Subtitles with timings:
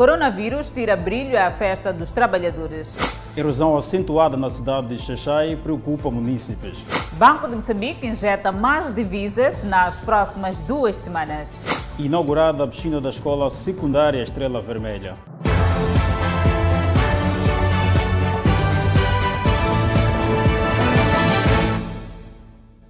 [0.00, 2.96] Coronavírus tira brilho à festa dos trabalhadores.
[3.36, 6.82] Erosão acentuada na cidade de Xaxai preocupa munícipes.
[7.18, 11.60] Banco de Moçambique injeta mais divisas nas próximas duas semanas.
[11.98, 15.16] Inaugurada a piscina da escola secundária Estrela Vermelha.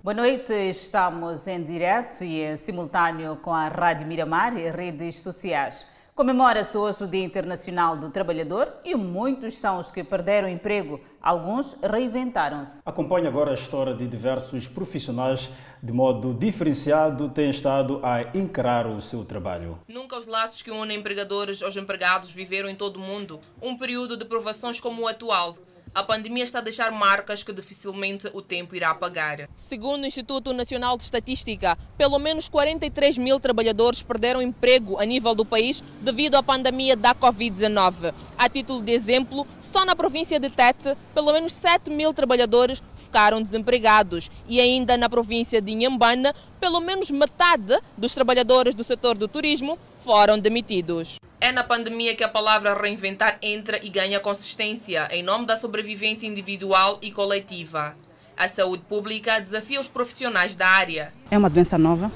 [0.01, 5.85] Boa noite, estamos em direto e em simultâneo com a Rádio Miramar e redes sociais.
[6.21, 11.01] Comemora-se hoje o Dia Internacional do Trabalhador e muitos são os que perderam emprego.
[11.19, 12.83] Alguns reinventaram-se.
[12.85, 15.49] Acompanhe agora a história de diversos profissionais
[15.83, 19.79] de modo diferenciado têm estado a encarar o seu trabalho.
[19.89, 24.15] Nunca os laços que unem empregadores aos empregados viveram em todo o mundo um período
[24.15, 25.57] de provações como o atual.
[25.93, 29.49] A pandemia está a deixar marcas que dificilmente o tempo irá apagar.
[29.57, 35.35] Segundo o Instituto Nacional de Estatística, pelo menos 43 mil trabalhadores perderam emprego a nível
[35.35, 38.15] do país devido à pandemia da Covid-19.
[38.39, 43.43] A título de exemplo, só na província de Tete, pelo menos 7 mil trabalhadores ficaram
[43.43, 44.31] desempregados.
[44.47, 49.77] E ainda na província de Inhambane, pelo menos metade dos trabalhadores do setor do turismo
[50.05, 51.17] foram demitidos.
[51.41, 56.27] É na pandemia que a palavra reinventar entra e ganha consistência em nome da sobrevivência
[56.27, 57.95] individual e coletiva.
[58.37, 61.13] A saúde pública desafia os profissionais da área.
[61.31, 62.11] É uma doença nova,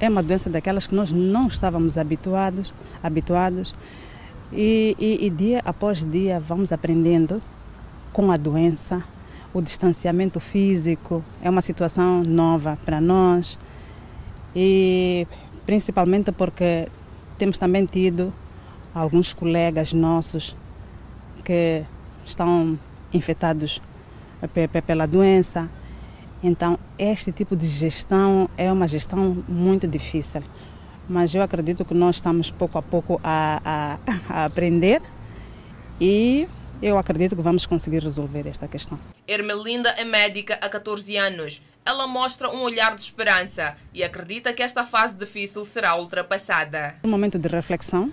[0.00, 3.74] é uma doença daquelas que nós não estávamos habituados, habituados
[4.52, 7.42] e, e, e dia após dia vamos aprendendo
[8.12, 9.04] com a doença.
[9.52, 13.58] O distanciamento físico é uma situação nova para nós
[14.54, 15.26] e
[15.64, 16.86] principalmente porque
[17.38, 18.32] temos também tido
[18.94, 20.56] alguns colegas nossos
[21.44, 21.84] que
[22.24, 22.78] estão
[23.12, 23.80] infectados
[24.86, 25.70] pela doença.
[26.42, 30.42] Então, este tipo de gestão é uma gestão muito difícil.
[31.08, 35.00] Mas eu acredito que nós estamos pouco a pouco a, a, a aprender
[36.00, 36.46] e
[36.82, 38.98] eu acredito que vamos conseguir resolver esta questão.
[39.26, 41.62] Ermelinda é médica há 14 anos.
[41.88, 46.96] Ela mostra um olhar de esperança e acredita que esta fase difícil será ultrapassada.
[47.02, 48.12] Um momento de reflexão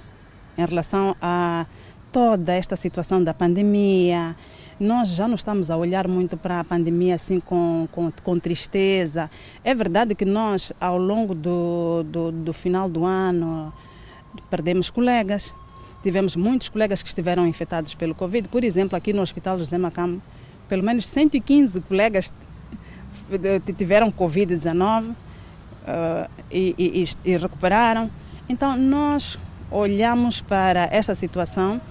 [0.58, 1.66] em relação a
[2.09, 4.34] toda esta situação da pandemia.
[4.80, 9.30] Nós já não estamos a olhar muito para a pandemia assim com, com, com tristeza.
[9.62, 13.74] É verdade que nós, ao longo do, do, do final do ano,
[14.50, 15.53] perdemos colegas.
[16.02, 18.47] Tivemos muitos colegas que estiveram infectados pelo Covid.
[18.47, 20.22] Por exemplo, aqui no Hospital José Macam,
[20.69, 22.31] pelo menos 115 colegas
[23.78, 25.16] tiveram Covid-19 uh,
[26.52, 28.09] e, e, e recuperaram.
[28.47, 29.38] Então, nós
[29.72, 31.81] olhamos para esta situação,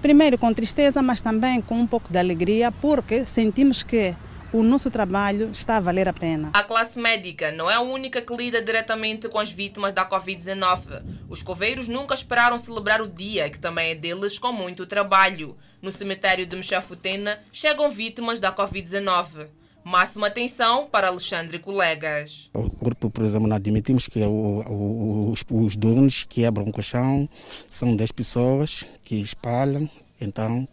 [0.00, 4.14] primeiro com tristeza, mas também com um pouco de alegria, porque sentimos que
[4.54, 6.50] o nosso trabalho está a valer a pena.
[6.54, 11.02] A classe médica não é a única que lida diretamente com as vítimas da Covid-19.
[11.28, 15.56] Os coveiros nunca esperaram celebrar o dia, que também é deles, com muito trabalho.
[15.82, 19.48] No cemitério de Mechafutena chegam vítimas da Covid-19.
[19.84, 22.48] Máxima atenção para Alexandre e colegas.
[22.54, 27.28] O corpo, por exemplo, não admitimos que o, os, os donos quebram o colchão,
[27.68, 30.66] são 10 pessoas que espalham, então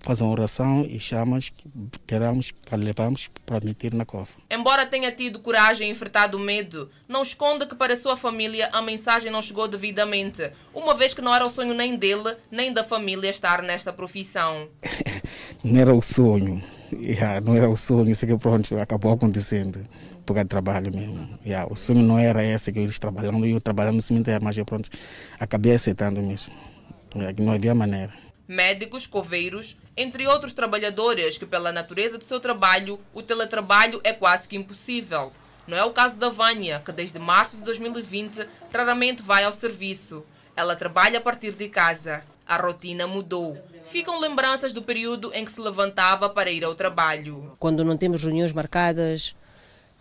[0.00, 1.68] fazem oração e chamas que
[2.06, 4.30] teremos que levamos para meter na cova.
[4.50, 8.80] Embora tenha tido coragem e enfrentado o medo, não esconde que para sua família a
[8.80, 12.84] mensagem não chegou devidamente, uma vez que não era o sonho nem dele, nem da
[12.84, 14.68] família estar nesta profissão.
[15.62, 19.86] não era o sonho yeah, não era o sonho, isso que pronto, acabou acontecendo
[20.24, 21.38] por causa do trabalho mesmo.
[21.44, 24.64] Yeah, o sonho não era esse que eles trabalhando, eu trabalhando no cemitério, mas eu
[24.64, 24.90] pronto,
[25.38, 26.52] acabei aceitando mesmo.
[27.14, 28.12] Yeah, não havia maneira.
[28.48, 34.46] Médicos, coveiros, entre outros trabalhadores que, pela natureza do seu trabalho, o teletrabalho é quase
[34.46, 35.32] que impossível.
[35.66, 40.24] Não é o caso da Vânia, que desde março de 2020 raramente vai ao serviço.
[40.54, 42.22] Ela trabalha a partir de casa.
[42.46, 43.58] A rotina mudou.
[43.86, 47.52] Ficam lembranças do período em que se levantava para ir ao trabalho.
[47.58, 49.34] Quando não temos reuniões marcadas,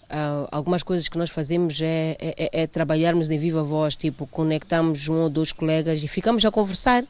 [0.06, 4.28] Uh, algumas coisas que nós fazemos é, é, é, é, trabalharmos em viva voz, tipo,
[4.28, 7.04] conectamos um ou dois colegas e ficamos a conversar.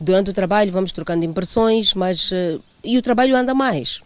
[0.00, 4.02] Durante o trabalho vamos trocando impressões, mas uh, e o trabalho anda mais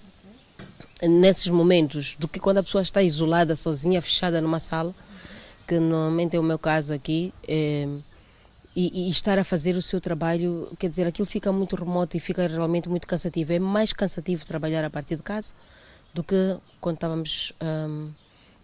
[1.02, 4.94] nesses momentos do que quando a pessoa está isolada, sozinha, fechada numa sala,
[5.66, 7.32] que normalmente é o meu caso aqui.
[7.46, 7.86] É,
[8.78, 12.20] e, e, estar a fazer o seu trabalho, quer dizer, aquilo fica muito remoto e
[12.20, 13.52] fica realmente muito cansativo.
[13.52, 15.52] É mais cansativo trabalhar a partir de casa
[16.14, 18.12] do que quando estávamos um,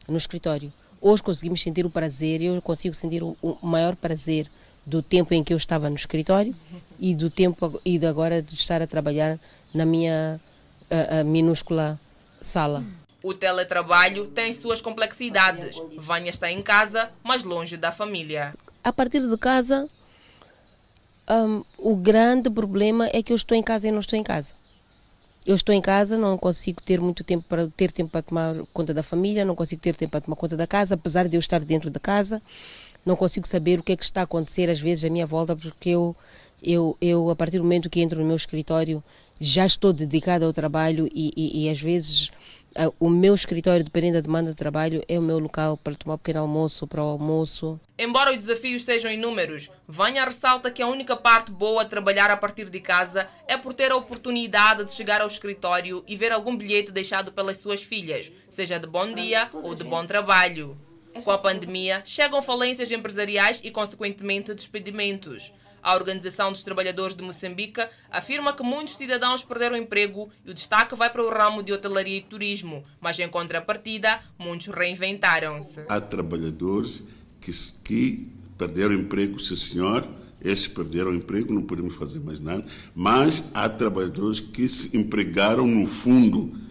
[0.07, 0.73] no escritório.
[1.01, 4.49] Hoje conseguimos sentir o prazer, eu consigo sentir o, o, maior prazer
[4.87, 6.55] do tempo em que eu estava no escritório
[7.01, 9.37] e do tempo e de agora de estar a trabalhar
[9.75, 10.41] na minha
[10.89, 11.99] a, a minúscula
[12.41, 12.85] sala.
[13.21, 15.77] O teletrabalho tem suas complexidades.
[15.97, 18.53] Vânia está em casa, mas longe da família.
[18.85, 19.89] A partir de casa,
[21.29, 24.53] Um, o grande problema é que eu estou em casa e não estou em casa.
[25.47, 28.95] Eu estou em casa, não consigo ter muito tempo para ter tempo para tomar conta
[28.95, 31.61] da família, não consigo ter tempo para tomar conta da casa, apesar de eu estar
[31.61, 32.43] dentro da casa,
[33.05, 35.55] não consigo saber o que é que está a acontecer às vezes à minha volta,
[35.55, 36.17] porque eu,
[36.63, 39.05] eu, eu a partir do momento que entro no meu escritório,
[39.39, 42.31] já estou dedicada ao trabalho e, e, e às vezes
[42.99, 46.19] o meu escritório, dependendo da demanda de trabalho, é o meu local para tomar um
[46.19, 47.79] pequeno almoço, para o almoço.
[47.99, 52.37] Embora os desafios sejam inúmeros, Vânia ressalta que a única parte boa de trabalhar a
[52.37, 56.57] partir de casa é por ter a oportunidade de chegar ao escritório e ver algum
[56.57, 60.77] bilhete deixado pelas suas filhas, seja de bom dia ou de bom trabalho.
[61.23, 65.53] Com a pandemia, chegam falências empresariais e, consequentemente, despedimentos.
[65.85, 70.97] A Organização dos Trabalhadores de Moçambique afirma que muitos cidadãos perderam emprego e o destaque
[70.97, 75.85] vai para o ramo de hotelaria e turismo, mas em contrapartida, muitos reinventaram-se.
[75.87, 77.03] Há trabalhadores
[77.39, 77.53] que,
[77.85, 80.09] que perderam emprego, sim senhor,
[80.41, 82.65] esses perderam emprego, não podemos fazer mais nada,
[82.95, 86.64] mas há trabalhadores que se empregaram no fundo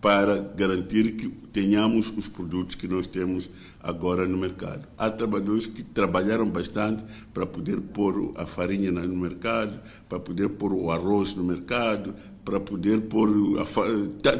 [0.00, 3.50] para garantir que tenhamos os produtos que nós temos
[3.80, 4.86] agora no mercado.
[4.96, 10.72] Há trabalhadores que trabalharam bastante para poder pôr a farinha no mercado, para poder pôr
[10.72, 13.28] o arroz no mercado, para poder pôr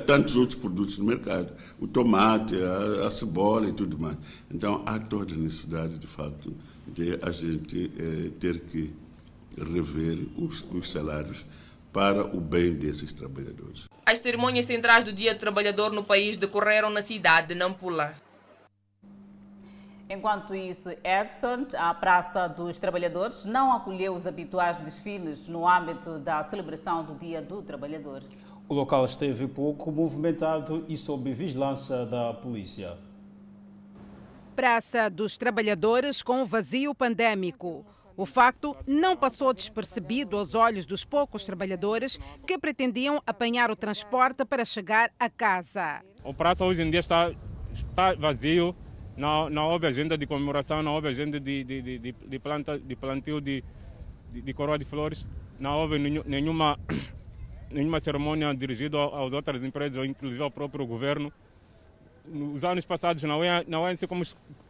[0.06, 4.16] tantos outros produtos no mercado, o tomate, a, a, cebola e tudo mais.
[4.50, 6.52] Então há toda a necessidade, de facto,
[6.92, 8.92] de a gente eh, ter que
[9.56, 11.44] rever os, os salários
[11.92, 13.88] para o bem desses trabalhadores.
[14.04, 18.14] As cerimônias centrais do Dia do Trabalhador no país decorreram na cidade de Nampula.
[20.08, 26.42] Enquanto isso, Edson, a Praça dos Trabalhadores, não acolheu os habituais desfiles no âmbito da
[26.42, 28.22] celebração do Dia do Trabalhador.
[28.68, 32.96] O local esteve pouco movimentado e sob vigilância da polícia.
[34.54, 37.86] Praça dos Trabalhadores com vazio pandêmico.
[38.22, 44.44] O facto não passou despercebido aos olhos dos poucos trabalhadores que pretendiam apanhar o transporte
[44.44, 46.04] para chegar a casa.
[46.22, 47.32] O praça hoje em dia está,
[47.74, 48.76] está vazio,
[49.16, 52.94] não, não houve agenda de comemoração, não houve agenda de, de, de, de, planta, de
[52.94, 53.64] plantio de,
[54.30, 55.26] de, de coroa de flores,
[55.58, 56.78] não houve nenhuma,
[57.72, 61.32] nenhuma cerimônia dirigida às outras empresas, inclusive ao próprio governo.
[62.24, 64.22] Nos anos passados não é, não é assim como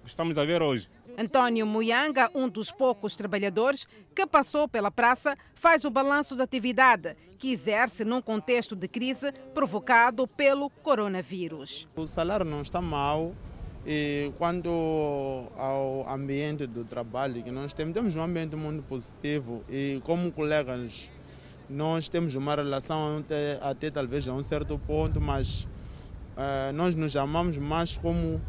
[0.07, 0.89] estamos a ver hoje.
[1.19, 7.17] Antônio Muyanga, um dos poucos trabalhadores que passou pela praça, faz o balanço da atividade
[7.39, 11.89] que exerce num contexto de crise provocado pelo coronavírus.
[11.95, 13.35] O salário não está mal,
[13.87, 14.71] e quanto
[15.57, 21.11] ao ambiente do trabalho que nós temos, temos um ambiente muito positivo e como colegas
[21.69, 25.63] nós temos uma relação até, até talvez a um certo ponto, mas
[26.37, 28.41] uh, nós nos amamos mais como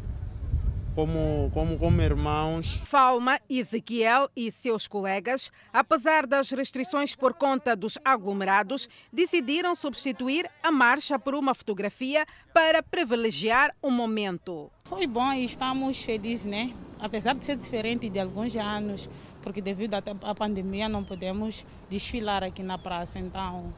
[0.94, 2.80] como, como, como irmãos.
[2.84, 10.70] Falma, Ezequiel e seus colegas, apesar das restrições por conta dos aglomerados, decidiram substituir a
[10.70, 14.70] marcha por uma fotografia para privilegiar o momento.
[14.84, 16.72] Foi bom e estamos felizes, né?
[17.00, 19.10] Apesar de ser diferente de alguns anos,
[19.42, 23.74] porque devido à pandemia não podemos desfilar aqui na praça, então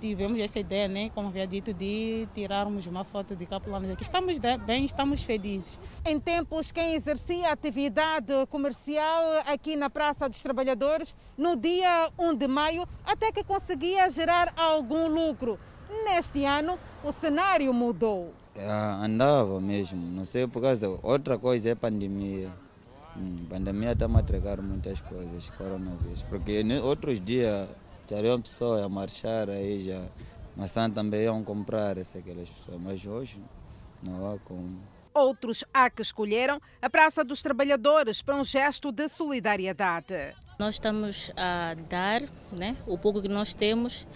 [0.00, 4.02] tivemos essa ideia, né, como havia dito, de tirarmos uma foto de Capulano aqui.
[4.02, 5.78] Estamos bem, estamos felizes.
[6.04, 12.48] Em tempos, quem exercia atividade comercial aqui na Praça dos Trabalhadores, no dia 1 de
[12.48, 15.58] maio, até que conseguia gerar algum lucro.
[16.04, 18.32] Neste ano, o cenário mudou.
[18.58, 20.88] Ah, andava mesmo, não sei por causa.
[21.02, 22.50] Outra coisa é a pandemia.
[23.16, 26.22] Hum, pandemia está a matracar muitas coisas, coronavírus.
[26.24, 27.68] Porque outros dias
[28.08, 30.04] já uma pessoa a marchar aí já.
[30.56, 32.80] Mas também iam comprar essa, aquelas pessoas.
[32.80, 33.40] Mas hoje
[34.02, 34.78] não há como.
[35.12, 40.34] Outros há que escolheram a Praça dos Trabalhadores para um gesto de solidariedade.
[40.58, 42.22] Nós estamos a dar
[42.52, 44.06] né, o pouco que nós temos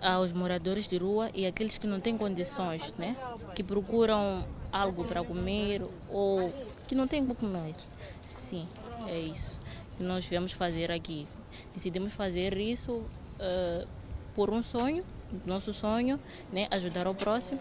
[0.00, 3.16] aos moradores de rua e aqueles que não têm condições, né,
[3.54, 6.50] que procuram algo para comer ou
[6.88, 7.74] que não têm o que comer.
[8.22, 8.66] Sim,
[9.08, 9.60] é isso
[10.00, 11.28] que nós viemos fazer aqui.
[11.74, 13.06] Decidimos fazer isso
[13.40, 13.88] uh,
[14.34, 15.04] por um sonho,
[15.44, 16.20] nosso sonho,
[16.52, 17.60] né, ajudar o próximo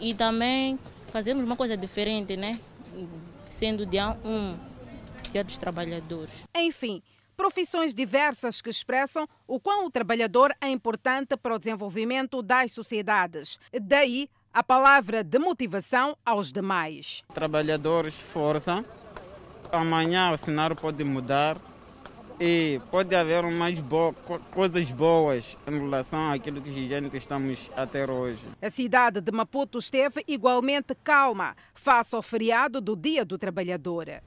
[0.00, 0.78] e também
[1.12, 2.60] fazermos uma coisa diferente, né,
[3.48, 4.56] sendo dia um
[5.30, 6.46] dia dos trabalhadores.
[6.54, 7.02] Enfim,
[7.36, 13.58] profissões diversas que expressam o quão o trabalhador é importante para o desenvolvimento das sociedades.
[13.80, 17.22] Daí a palavra de motivação aos demais.
[17.32, 18.84] Trabalhadores, força.
[19.70, 21.56] Amanhã o cenário pode mudar
[22.40, 24.14] e pode haver mais bo
[24.50, 26.70] coisas boas em relação àquilo que
[27.10, 28.46] que estamos a ter hoje.
[28.62, 34.22] A cidade de Maputo esteve igualmente calma face ao feriado do Dia do Trabalhador.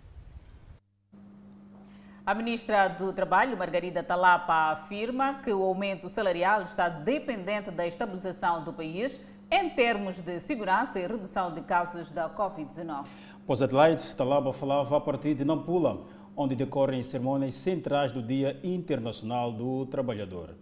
[2.24, 8.64] A ministra do Trabalho, Margarida Talapa, afirma que o aumento salarial está dependente da estabilização
[8.64, 9.20] do país
[9.52, 13.06] em termos de segurança e redução de casos da Covid-19.
[13.46, 16.06] Pós Adelaide, Talapa falava a partir de Nampula,
[16.36, 20.56] onde decorrem cerimônias centrais do Dia Internacional do Trabalhador.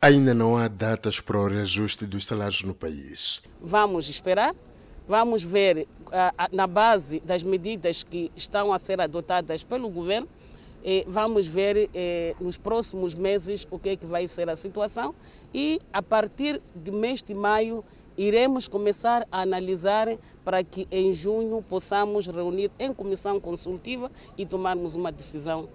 [0.00, 3.42] Ainda não há datas para o reajuste dos salários no país.
[3.60, 4.54] Vamos esperar,
[5.08, 5.88] vamos ver
[6.52, 10.28] na base das medidas que estão a ser adotadas pelo governo
[10.84, 15.14] e vamos ver eh, nos próximos meses o que, é que vai ser a situação
[15.52, 17.84] e a partir de mês de maio
[18.18, 20.08] iremos começar a analisar
[20.44, 25.68] para que em junho possamos reunir em comissão consultiva e tomarmos uma decisão uh,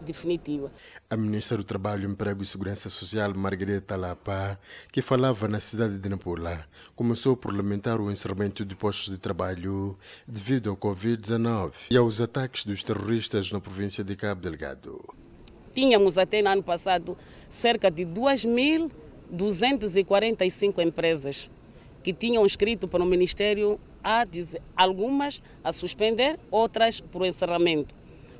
[0.00, 0.72] uh, definitiva.
[1.10, 4.58] A Ministra do Trabalho, Emprego e Segurança Social, Margarida Talapa,
[4.90, 6.64] que falava na cidade de Nampula,
[6.96, 9.94] começou por lamentar o encerramento de postos de trabalho
[10.26, 15.04] devido ao Covid-19 e aos ataques dos terroristas na província de Cabo Delgado.
[15.74, 21.50] Tínhamos até no ano passado cerca de 2.245 empresas
[22.02, 27.94] que tinham escrito para o Ministério a dizer, algumas a suspender, outras por encerramento.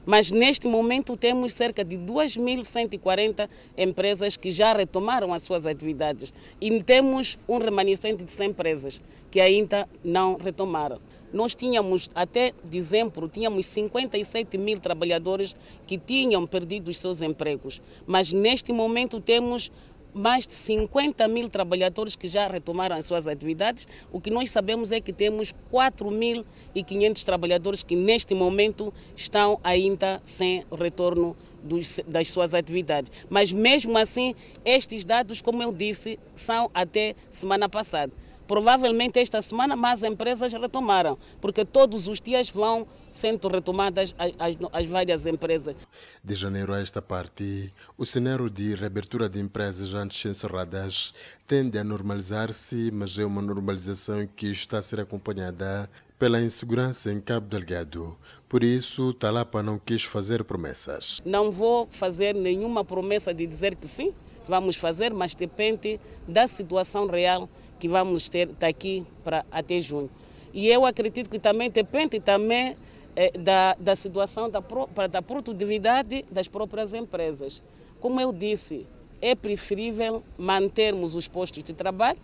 [0.07, 3.47] Mas neste momento temos cerca de 2.140
[3.77, 9.39] empresas que já retomaram as suas atividades e temos um remanescente de 100 empresas que
[9.39, 10.99] ainda não retomaram.
[11.31, 15.55] Nós tínhamos, até dezembro, tínhamos 57 mil trabalhadores
[15.87, 17.83] que tinham perdido os seus empregos.
[18.07, 19.71] Mas neste momento temos
[20.15, 23.87] mais de 50 mil trabalhadores que já retomaram as suas atividades.
[24.13, 30.65] O que nós sabemos é que temos 4.500 trabalhadores que neste momento estão ainda sem
[30.71, 33.11] retorno dos, das suas atividades.
[33.29, 34.35] Mas mesmo assim,
[34.65, 38.13] estes dados, como eu disse, são até semana passada.
[38.49, 44.57] Provavelmente esta semana mais empresas retomaram, porque todos os dias vão sendo retomadas as, as,
[44.73, 45.77] as, várias empresas.
[46.25, 51.13] De janeiro a esta parte, o cenário de reabertura de empresas antes encerradas
[51.47, 55.89] tende a normalizar-se, mas é uma normalização que está a ser acompanhada
[56.19, 58.17] pela insegurança em Cabo Delgado.
[58.49, 61.21] Por isso, Talapa não quis fazer promessas.
[61.23, 64.15] Não vou fazer nenhuma promessa de dizer que sim,
[64.49, 67.47] vamos fazer, mas depende da situação real
[67.79, 70.11] que vamos ter daqui para até junho.
[70.53, 72.77] E eu acredito que também depende também
[73.15, 74.63] é, da, da situação da,
[75.11, 77.63] da produtividade das próprias empresas.
[78.01, 78.87] Como eu disse,
[79.21, 82.19] é preferível mantermos os postos de trabalho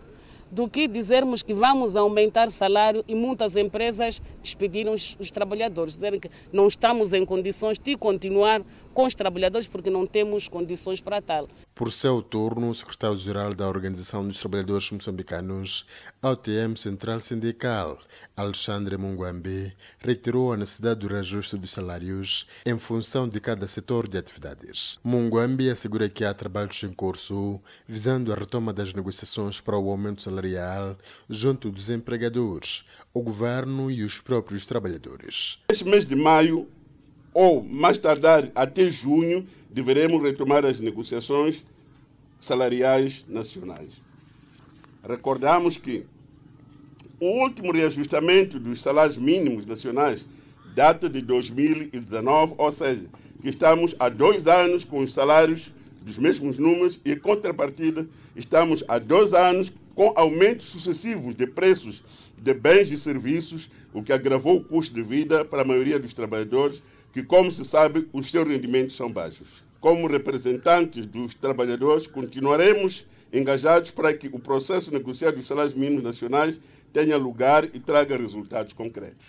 [0.51, 6.19] do que dizermos que vamos aumentar salário e muitas empresas despediram os, os trabalhadores, dizerem
[6.19, 8.61] que não estamos em condições de continuar
[8.93, 11.47] com os trabalhadores porque não temos condições para tal.
[11.75, 15.85] Por seu turno, o secretário-geral da Organização dos Trabalhadores Moçambicanos,
[16.21, 17.99] AUTM Central Sindical,
[18.33, 24.17] Alexandre Munguambe, reiterou a necessidade do reajuste dos salários em função de cada setor de
[24.17, 24.97] atividades.
[25.03, 30.21] Munguambe assegura que há trabalhos em curso visando a retoma das negociações para o aumento
[30.21, 30.97] salarial
[31.29, 35.59] junto dos empregadores, o governo e os próprios trabalhadores.
[35.67, 36.69] Este mês de maio
[37.35, 41.61] ou mais tardar até junho, deveremos retomar as negociações
[42.39, 44.01] salariais nacionais.
[45.05, 46.05] Recordamos que
[47.19, 50.25] o último reajustamento dos salários mínimos nacionais
[50.73, 53.05] data de 2019, ou seja,
[53.41, 58.81] que estamos há dois anos com os salários dos mesmos números e, em contrapartida, estamos
[58.87, 62.01] há dois anos com aumentos sucessivos de preços
[62.37, 66.13] de bens e serviços, o que agravou o custo de vida para a maioria dos
[66.13, 69.64] trabalhadores que, como se sabe, os seus rendimentos são baixos.
[69.85, 76.59] Como representantes dos trabalhadores, continuaremos engajados para que o processo negociado dos salários mínimos nacionais
[76.91, 79.27] tenha lugar e traga resultados concretos.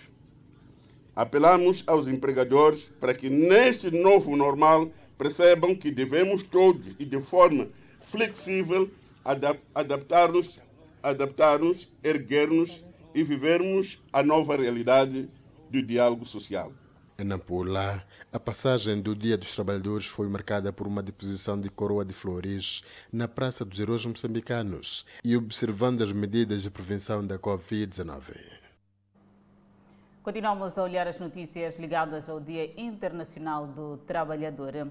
[1.14, 7.68] Apelamos aos empregadores para que, neste novo normal, percebam que devemos todos e de forma
[8.06, 8.88] flexível
[9.74, 10.58] adaptar-nos,
[11.02, 12.82] adaptar-nos, erguer-nos
[13.14, 15.28] e vivermos a nova realidade
[15.70, 16.72] do diálogo social.
[17.18, 22.04] Em Nampula, a passagem do Dia dos Trabalhadores foi marcada por uma deposição de coroa
[22.04, 28.36] de flores na Praça dos Heróis Moçambicanos e observando as medidas de prevenção da Covid-19.
[30.22, 34.86] Continuamos a olhar as notícias ligadas ao Dia Internacional do Trabalhador.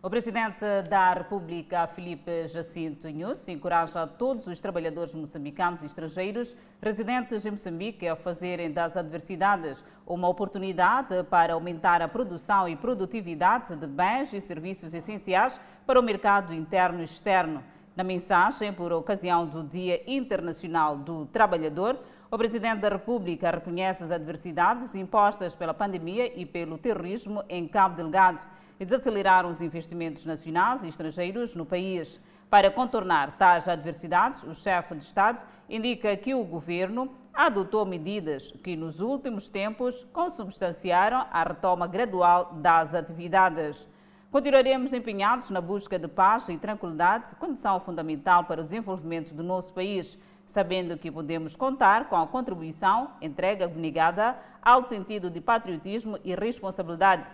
[0.00, 7.44] O presidente da República, Felipe Jacinto Inhus, encoraja todos os trabalhadores moçambicanos e estrangeiros residentes
[7.44, 13.88] em Moçambique a fazerem das adversidades uma oportunidade para aumentar a produção e produtividade de
[13.88, 17.64] bens e serviços essenciais para o mercado interno e externo.
[17.96, 21.98] Na mensagem por ocasião do Dia Internacional do Trabalhador,
[22.30, 27.96] o Presidente da República reconhece as adversidades impostas pela pandemia e pelo terrorismo em Cabo
[27.96, 28.46] Delgado
[28.78, 32.20] e desacelerar os investimentos nacionais e estrangeiros no país.
[32.50, 38.74] Para contornar tais adversidades, o chefe de Estado indica que o governo adotou medidas que,
[38.74, 43.86] nos últimos tempos, consubstanciaram a retoma gradual das atividades.
[44.30, 49.72] Continuaremos empenhados na busca de paz e tranquilidade, condição fundamental para o desenvolvimento do nosso
[49.72, 56.34] país, sabendo que podemos contar com a contribuição, entrega abnegada ao sentido de patriotismo e
[56.34, 57.24] responsabilidade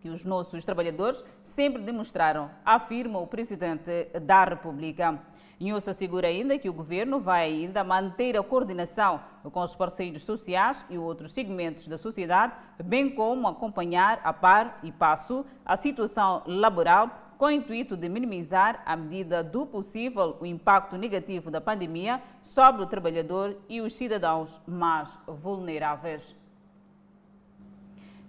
[0.00, 5.20] que os nossos trabalhadores sempre demonstraram, afirma o Presidente da República.
[5.60, 9.20] Inhossa assegura ainda que o governo vai ainda manter a coordenação
[9.52, 14.90] com os parceiros sociais e outros segmentos da sociedade, bem como acompanhar a par e
[14.90, 20.96] passo a situação laboral com o intuito de minimizar, à medida do possível, o impacto
[20.96, 26.39] negativo da pandemia sobre o trabalhador e os cidadãos mais vulneráveis.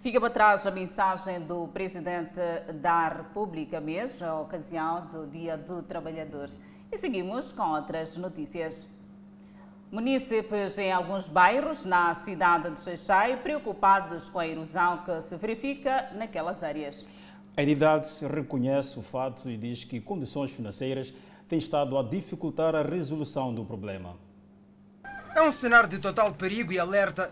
[0.01, 2.39] Fica para trás a mensagem do Presidente
[2.73, 6.49] da República mesmo, a ocasião do Dia do Trabalhador.
[6.91, 8.87] E seguimos com outras notícias.
[9.91, 16.09] Munícipes em alguns bairros na cidade de Xaixai preocupados com a erosão que se verifica
[16.15, 17.05] naquelas áreas.
[17.55, 21.13] A entidade reconhece o fato e diz que condições financeiras
[21.47, 24.17] têm estado a dificultar a resolução do problema.
[25.35, 27.31] É um cenário de total perigo e alerta.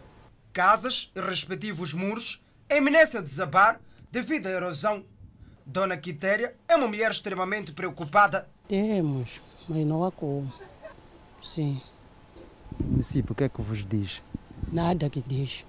[0.54, 5.04] Casas e respectivos muros em iminência de desabar devido à erosão.
[5.66, 8.48] Dona Quitéria é uma mulher extremamente preocupada.
[8.68, 10.52] Temos, mas não há como.
[11.42, 11.82] Sim.
[12.80, 14.22] O município, o que é que vos diz?
[14.72, 15.66] Nada que diz.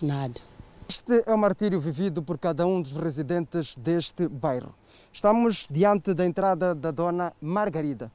[0.00, 0.40] Nada.
[0.88, 4.74] Este é o martírio vivido por cada um dos residentes deste bairro.
[5.12, 8.10] Estamos diante da entrada da dona Margarida.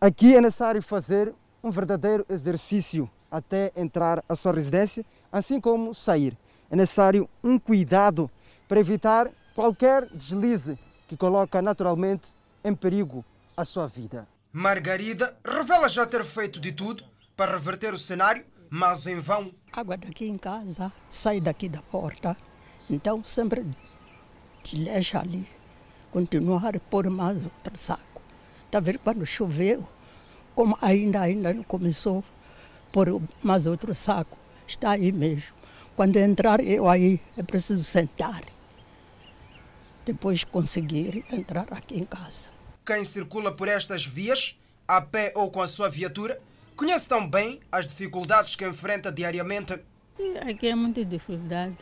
[0.00, 6.36] Aqui é necessário fazer um verdadeiro exercício até entrar à sua residência, assim como sair
[6.70, 8.30] é necessário um cuidado
[8.68, 12.28] para evitar qualquer deslize que coloca naturalmente
[12.62, 13.24] em perigo
[13.56, 14.28] a sua vida.
[14.52, 17.04] Margarida revela já ter feito de tudo
[17.36, 19.52] para reverter o cenário, mas em vão.
[19.72, 22.36] Água daqui em casa, sai daqui da porta,
[22.88, 23.64] então sempre
[24.62, 25.46] te deixa ali,
[26.10, 28.22] continuar a pôr mais outro saco.
[28.66, 29.88] Está vendo quando choveu,
[30.54, 35.57] como ainda ainda não começou a pôr mais outro saco, está aí mesmo.
[35.98, 38.44] Quando entrar, eu aí é preciso sentar.
[40.06, 42.50] Depois conseguir entrar aqui em casa.
[42.86, 44.56] Quem circula por estas vias,
[44.86, 46.40] a pé ou com a sua viatura,
[46.76, 49.72] conhece tão bem as dificuldades que enfrenta diariamente.
[50.48, 51.74] Aqui é muita dificuldade.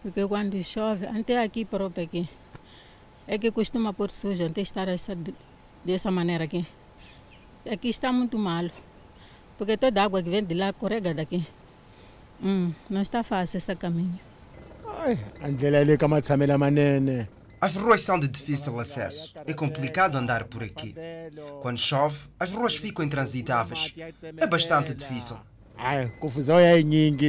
[0.00, 2.26] Porque quando chove, até aqui próprio aqui,
[3.26, 5.14] é que costuma pôr sujo, até estar essa,
[5.84, 6.64] dessa maneira aqui.
[7.70, 8.70] Aqui está muito mal.
[9.58, 11.46] Porque toda a água que vem de lá correga daqui.
[12.42, 14.18] Hum, não está fácil esse caminho.
[17.60, 19.32] As ruas são de difícil acesso.
[19.46, 20.94] É complicado andar por aqui.
[21.60, 23.94] Quando chove, as ruas ficam intransitáveis.
[24.36, 25.38] É bastante difícil.
[26.18, 26.74] confusão é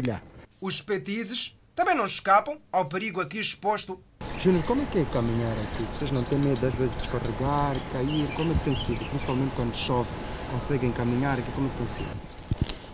[0.08, 0.22] lá.
[0.60, 4.00] Os petizes também não escapam ao perigo aqui exposto.
[4.42, 5.84] Júnior, como é que é caminhar aqui?
[5.94, 8.28] Vocês não têm medo às vezes de escorregar, cair?
[8.36, 9.06] Como é que tem sido?
[9.10, 10.10] Principalmente quando chove,
[10.52, 11.52] conseguem caminhar aqui?
[11.52, 12.18] Como é que tem sido?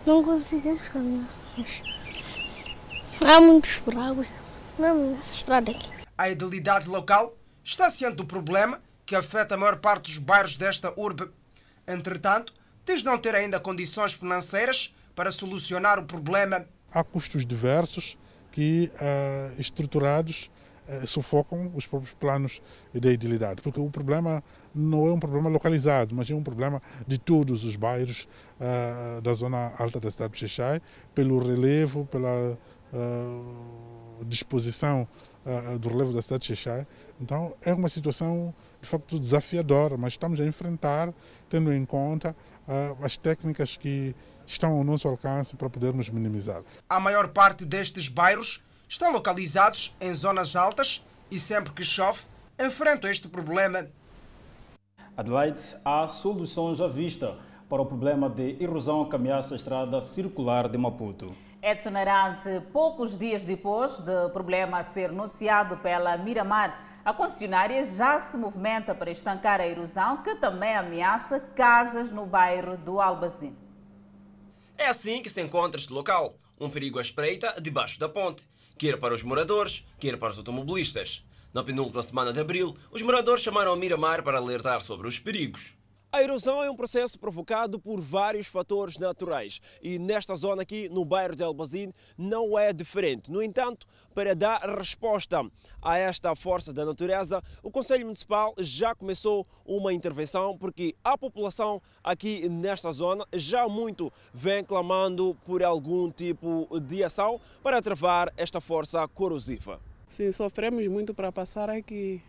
[0.06, 1.28] Não conseguimos caminhar.
[3.22, 4.32] Há muitos buracos
[4.78, 5.88] mesmo nessa estrada aqui.
[6.16, 10.92] A idilidade local está ciente do problema que afeta a maior parte dos bairros desta
[10.98, 11.28] urbe.
[11.86, 12.54] Entretanto,
[12.84, 16.64] diz não ter ainda condições financeiras para solucionar o problema.
[16.92, 18.16] Há custos diversos
[18.50, 20.50] que, uh, estruturados,
[20.88, 22.62] uh, sufocam os próprios planos
[22.94, 24.42] de idilidade, porque o problema
[24.74, 28.26] não é um problema localizado, mas é um problema de todos os bairros
[28.58, 30.80] uh, da zona alta da cidade de Xixai,
[31.14, 32.56] pelo relevo, pela
[32.92, 35.06] uh, disposição
[35.44, 36.86] uh, do relevo da cidade de Xixai.
[37.20, 41.12] Então é uma situação de facto desafiadora, mas estamos a enfrentar
[41.48, 42.34] tendo em conta
[42.66, 44.14] uh, as técnicas que
[44.46, 46.62] estão ao nosso alcance para podermos minimizar.
[46.88, 52.22] A maior parte destes bairros estão localizados em zonas altas e sempre que chove
[52.58, 53.86] enfrentam este problema.
[55.16, 57.36] Adelaide, há soluções à vista
[57.68, 61.32] para o problema de erosão que ameaça a estrada circular de Maputo.
[61.62, 68.36] Edson Arante, poucos dias depois do problema ser noticiado pela Miramar, a concessionária já se
[68.36, 73.54] movimenta para estancar a erosão que também ameaça casas no bairro do Albazim.
[74.78, 78.98] É assim que se encontra este local, um perigo à espreita debaixo da ponte, quer
[78.98, 81.22] para os moradores, quer para os automobilistas.
[81.52, 85.74] Na penúltima semana de abril, os moradores chamaram a Miramar para alertar sobre os perigos.
[86.12, 91.04] A erosão é um processo provocado por vários fatores naturais e nesta zona aqui, no
[91.04, 93.30] bairro de Albazine, não é diferente.
[93.30, 95.48] No entanto, para dar resposta
[95.80, 101.80] a esta força da natureza, o Conselho Municipal já começou uma intervenção porque a população
[102.02, 108.60] aqui nesta zona já muito vem clamando por algum tipo de ação para travar esta
[108.60, 109.89] força corrosiva.
[110.10, 112.20] Sim, sofremos muito para passar aqui.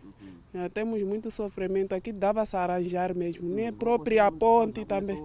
[0.54, 0.68] Uhum.
[0.68, 3.48] Temos muito sofrimento aqui, dava-se a arranjar mesmo.
[3.48, 5.20] Nem a própria ponte também.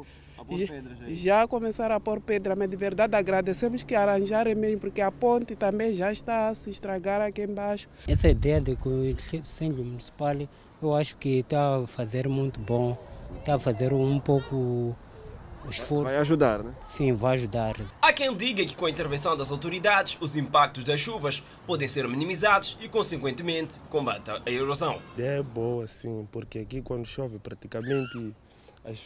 [0.49, 0.75] Já,
[1.07, 5.55] já começaram a pôr pedra, mas de verdade agradecemos que arranjarem mesmo, porque a ponte
[5.55, 7.87] também já está a se estragar aqui embaixo.
[8.07, 10.35] Essa ideia de que o centro municipal,
[10.81, 12.97] eu acho que está a fazer muito bom,
[13.37, 14.95] está a fazer um pouco
[15.69, 16.03] esforço.
[16.05, 16.73] Vai ajudar, né?
[16.81, 17.75] Sim, vai ajudar.
[18.01, 22.07] Há quem diga que com a intervenção das autoridades, os impactos das chuvas podem ser
[22.07, 25.01] minimizados e, consequentemente, combate a erosão.
[25.17, 28.33] É boa, sim, porque aqui quando chove praticamente
[28.83, 28.99] as,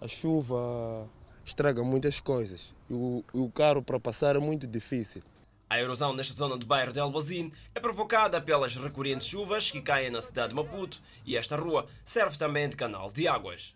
[0.00, 1.08] a chuva
[1.44, 5.22] estraga muitas coisas e o, o carro para passar é muito difícil.
[5.68, 10.10] A erosão nesta zona do bairro de Albazine é provocada pelas recorrentes chuvas que caem
[10.10, 13.74] na cidade de Maputo e esta rua serve também de canal de águas.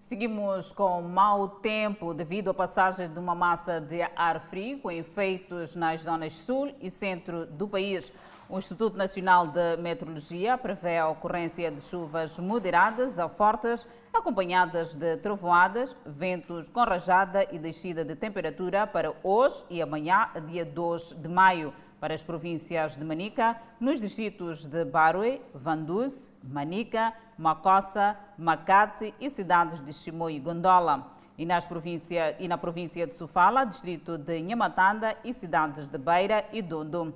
[0.00, 5.76] Seguimos com mau tempo devido à passagem de uma massa de ar frio com efeitos
[5.76, 8.10] nas zonas sul e centro do país.
[8.48, 15.18] O Instituto Nacional de Meteorologia prevê a ocorrência de chuvas moderadas a fortes, acompanhadas de
[15.18, 21.28] trovoadas, ventos com rajada e descida de temperatura para hoje e amanhã, dia 2 de
[21.28, 29.28] maio para as províncias de Manica, nos distritos de Barue, Vanduz, Manica, Macossa, Macate e
[29.28, 31.06] cidades de Chimoio e Gondola.
[31.36, 36.44] E, nas província, e na província de Sofala, distrito de Nhamatanda e cidades de Beira
[36.52, 37.14] e Dondo.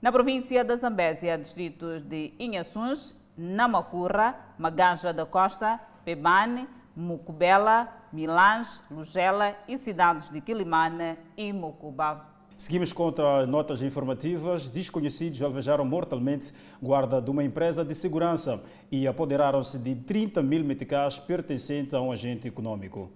[0.00, 9.56] Na província da Zambésia, distritos de Inhaçuns, Namacurra, Maganja da Costa, Pebane, Mucubela, Milange, Lugela
[9.66, 12.37] e cidades de Quilimane e Mocuba.
[12.58, 14.68] Seguimos contra notas informativas.
[14.68, 21.18] Desconhecidos alvejaram mortalmente guarda de uma empresa de segurança e apoderaram-se de 30 mil meticais
[21.18, 23.12] pertencentes a um agente econômico.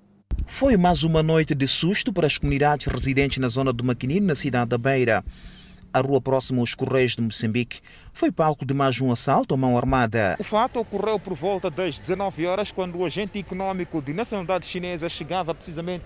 [0.46, 4.36] Foi mais uma noite de susto para as comunidades residentes na zona do Maquinino, na
[4.36, 5.24] cidade da Beira.
[5.92, 7.80] A rua próxima aos Correios de Moçambique
[8.12, 10.36] foi palco de mais um assalto à mão armada.
[10.38, 15.08] O fato ocorreu por volta das 19 horas, quando o agente econômico de nacionalidade chinesa
[15.08, 16.04] chegava precisamente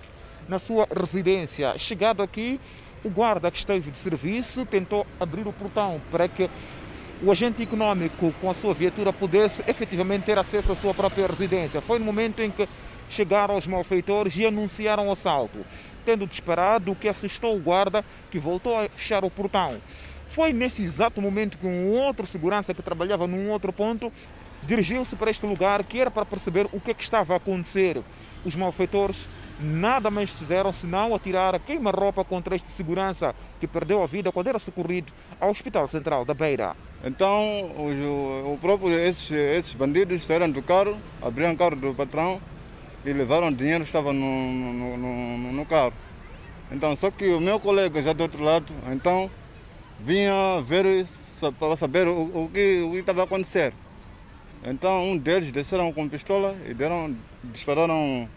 [0.49, 1.77] na sua residência.
[1.79, 2.61] Chegado aqui,
[3.05, 6.51] o guarda que esteve de serviço tentou abrir o portão para que
[7.23, 11.81] o agente econômico, com a sua viatura, pudesse efetivamente ter acesso à sua própria residência.
[11.81, 12.69] Foi no momento em que
[13.09, 15.65] chegaram os malfeitores e anunciaram o assalto,
[16.05, 19.81] tendo disparado o que assustou o guarda, que voltou a fechar o portão.
[20.29, 24.13] Foi nesse exato momento que um outro segurança que trabalhava num outro ponto
[24.63, 28.03] dirigiu-se para este lugar, que era para perceber o que, é que estava a acontecer.
[28.45, 29.29] Os malfeitores
[29.61, 34.49] nada mais fizeram senão atirar a queima-roupa contra este segurança que perdeu a vida quando
[34.49, 36.77] era socorrido ao Hospital Central da Beira.
[37.05, 37.41] Então,
[37.77, 42.41] o, o próprio, esses, esses bandidos saíram do carro, abriram o carro do patrão
[43.05, 45.93] e levaram o dinheiro que estava no, no, no, no carro.
[46.71, 49.31] Então, só que o meu colega já do outro lado, então,
[50.01, 51.07] vinha ver
[51.59, 53.73] para saber o, o, que, o estava a acontecer.
[54.65, 57.15] Então, um deles desceram com pistola e deram,
[57.45, 58.29] dispararam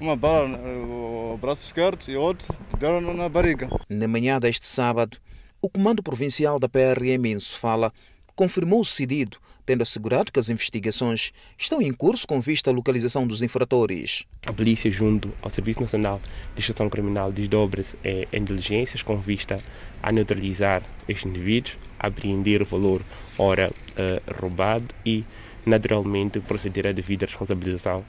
[0.00, 3.68] uma bala no braço esquerdo e outro deram na barriga.
[3.88, 5.18] Na manhã deste sábado,
[5.60, 7.92] o Comando Provincial da PRM em Sofala
[8.36, 13.26] confirmou o sucedido, tendo assegurado que as investigações estão em curso com vista à localização
[13.26, 14.24] dos infratores.
[14.46, 16.20] A polícia, junto ao Serviço Nacional
[16.54, 19.60] de Gestão Criminal, desdobra-se em diligências com vista
[20.02, 23.02] a neutralizar estes indivíduos, apreender o valor
[23.36, 25.24] ora uh, roubado e,
[25.66, 28.04] naturalmente, proceder à devida responsabilização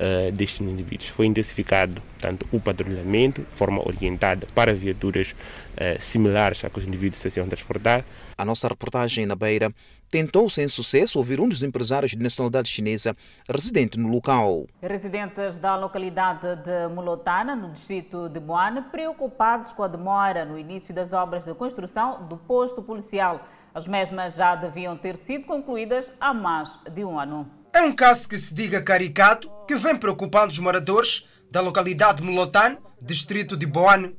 [0.00, 1.08] uh, destes indivíduos.
[1.10, 6.86] Foi intensificado tanto o patrulhamento, de forma orientada para viaturas uh, similares a que os
[6.86, 8.04] indivíduos se iam transportar.
[8.36, 9.72] A nossa reportagem na Beira
[10.10, 13.16] tentou sem sucesso ouvir um dos empresários de nacionalidade chinesa
[13.48, 14.66] residente no local.
[14.80, 20.94] Residentes da localidade de Mulotana, no distrito de Moane, preocupados com a demora no início
[20.94, 23.48] das obras de construção do posto policial.
[23.74, 27.63] As mesmas já deviam ter sido concluídas há mais de um ano.
[27.74, 32.22] É um caso que se diga caricato, que vem preocupando os moradores da localidade de
[32.22, 34.16] Mulotan, distrito de Boane.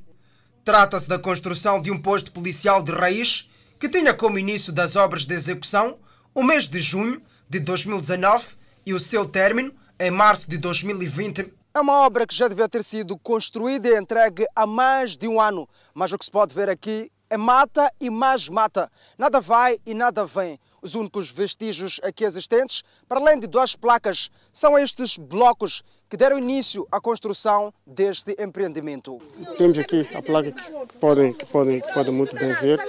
[0.66, 5.26] Trata-se da construção de um posto policial de raiz que tinha como início das obras
[5.26, 5.98] de execução
[6.34, 11.54] o mês de junho de 2019 e o seu término em março de 2020.
[11.74, 15.40] É uma obra que já devia ter sido construída e entregue há mais de um
[15.40, 18.92] ano, mas o que se pode ver aqui é mata e mais mata.
[19.18, 20.60] Nada vai e nada vem.
[20.86, 26.38] Os únicos vestígios aqui existentes, para além de duas placas, são estes blocos que deram
[26.38, 29.18] início à construção deste empreendimento.
[29.58, 32.80] Temos aqui a placa que podem, que podem, que podem muito bem ver.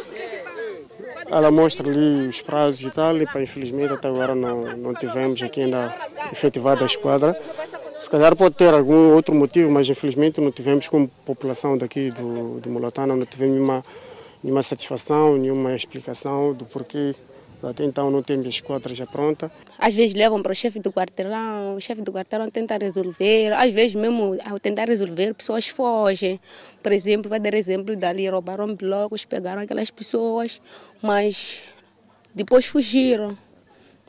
[1.26, 5.62] Ela mostra ali os prazos e tal, e infelizmente até agora não, não tivemos aqui
[5.62, 5.96] ainda
[6.30, 7.42] efetivada a esquadra.
[7.98, 12.60] Se calhar pode ter algum outro motivo, mas infelizmente não tivemos como população daqui do,
[12.60, 13.82] do Molotano, não tivemos nenhuma,
[14.44, 17.14] nenhuma satisfação, nenhuma explicação do porquê
[17.62, 19.50] até então não temos a esquadra já pronta.
[19.78, 23.72] Às vezes levam para o chefe do quarteirão, o chefe do quarteirão tenta resolver, às
[23.72, 26.40] vezes mesmo ao tentar resolver, pessoas fogem.
[26.82, 30.60] Por exemplo, vai dar exemplo dali, roubaram blocos, pegaram aquelas pessoas,
[31.02, 31.62] mas
[32.34, 33.36] depois fugiram.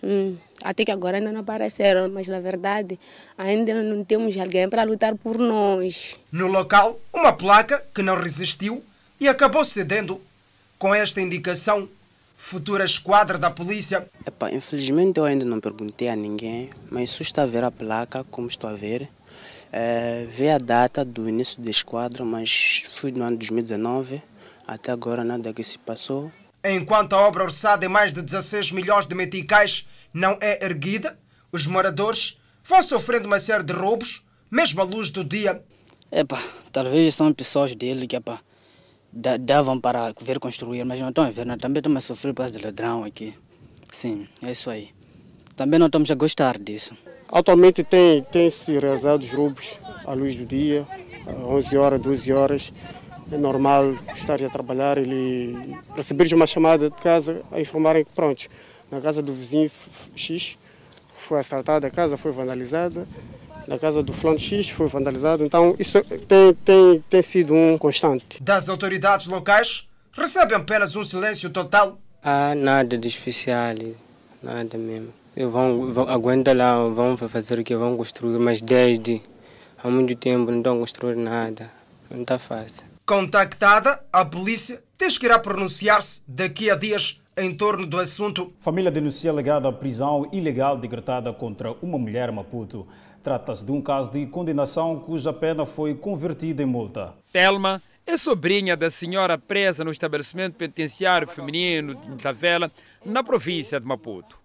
[0.03, 2.99] Hum, até que agora ainda não apareceram, mas na verdade
[3.37, 6.15] ainda não temos alguém para lutar por nós.
[6.31, 8.83] No local, uma placa que não resistiu
[9.19, 10.21] e acabou cedendo.
[10.77, 11.89] Com esta indicação,
[12.37, 14.07] futura esquadra da polícia.
[14.25, 18.23] Epa, infelizmente eu ainda não perguntei a ninguém, mas se está a ver a placa,
[18.29, 19.09] como estou a ver,
[19.71, 24.21] é, vê a data do início da esquadra, mas foi no ano 2019,
[24.65, 26.31] até agora nada que se passou.
[26.63, 31.17] Enquanto a obra orçada em mais de 16 milhões de meticais não é erguida,
[31.51, 35.63] os moradores vão sofrendo uma série de roubos, mesmo à luz do dia.
[36.11, 38.39] Epa, talvez são pessoas dele que epa,
[39.11, 41.57] davam para ver construir, mas não estão a ver, não.
[41.57, 43.33] também estamos a sofrer por causa de ladrão aqui.
[43.91, 44.89] Sim, é isso aí.
[45.55, 46.95] Também não estamos a gostar disso.
[47.29, 50.85] Atualmente tem, tem se realizado os roubos à luz do dia,
[51.27, 52.73] 11 horas, 12 horas.
[53.29, 58.47] É normal estar a trabalhar e receber uma chamada de casa a informarem que pronto,
[58.89, 59.69] na casa do vizinho
[60.15, 60.57] X
[61.17, 63.05] foi assaltada, a casa foi vandalizada,
[63.67, 65.43] na casa do Flano X foi vandalizado.
[65.43, 68.41] Então, isso tem, tem, tem sido um constante.
[68.41, 71.99] Das autoridades locais, recebem apenas um silêncio total.
[72.23, 73.75] Ah, nada de especial,
[74.41, 75.13] nada mesmo.
[75.35, 79.21] Vão, vão, aguenta lá, vão fazer o que vão construir, mas desde
[79.83, 81.69] há muito tempo não estão a construir nada.
[82.09, 82.85] Não está fácil.
[83.05, 88.51] Contactada, a polícia diz que irá pronunciar-se daqui a dias em torno do assunto.
[88.59, 92.87] Família denuncia alegada prisão ilegal decretada contra uma mulher Maputo.
[93.27, 97.13] Trata-se de um caso de condenação cuja pena foi convertida em multa.
[97.33, 102.71] Telma é sobrinha da senhora presa no estabelecimento penitenciário feminino de Tavela,
[103.03, 104.39] na província de Maputo.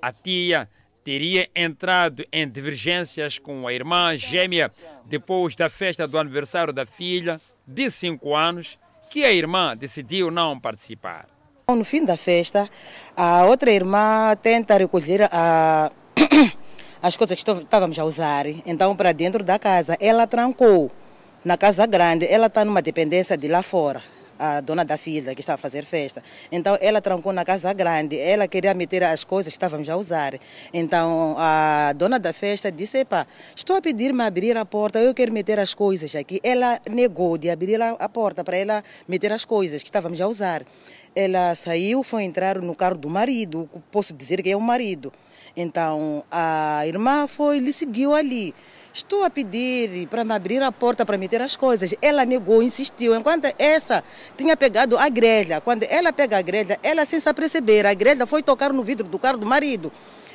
[0.00, 0.68] A tia
[1.02, 4.70] teria entrado em divergências com a irmã gêmea
[5.04, 8.78] depois da festa do aniversário da filha, de 5 anos,
[9.10, 11.26] que a irmã decidiu não participar.
[11.68, 12.70] No fim da festa,
[13.16, 15.90] a outra irmã tenta recolher a,
[17.02, 19.96] as coisas que estávamos a usar, então para dentro da casa.
[20.00, 20.90] Ela trancou
[21.44, 24.02] na casa grande, ela está numa dependência de lá fora
[24.38, 26.22] a dona da filha que estava a fazer festa.
[26.50, 30.38] Então ela trancou na casa grande, ela queria meter as coisas que estávamos a usar.
[30.72, 35.32] Então a dona da festa disse: Epa, estou a pedir-me abrir a porta, eu quero
[35.32, 36.40] meter as coisas aqui.
[36.42, 40.62] Ela negou de abrir a porta para ela meter as coisas que estávamos a usar.
[41.16, 45.12] Ela saiu, foi entrar no carro do marido, posso dizer que é o marido.
[45.60, 48.54] Então a irmã foi, lhe seguiu ali.
[48.94, 51.94] Estou a pedir para me abrir a porta para meter as coisas.
[52.00, 53.12] Ela negou, insistiu.
[53.12, 54.04] Enquanto essa
[54.36, 55.60] tinha pegado a grelha.
[55.60, 59.08] Quando ela pega a grelha, ela sem se aperceber, a grelha foi tocar no vidro
[59.08, 59.90] do carro do marido.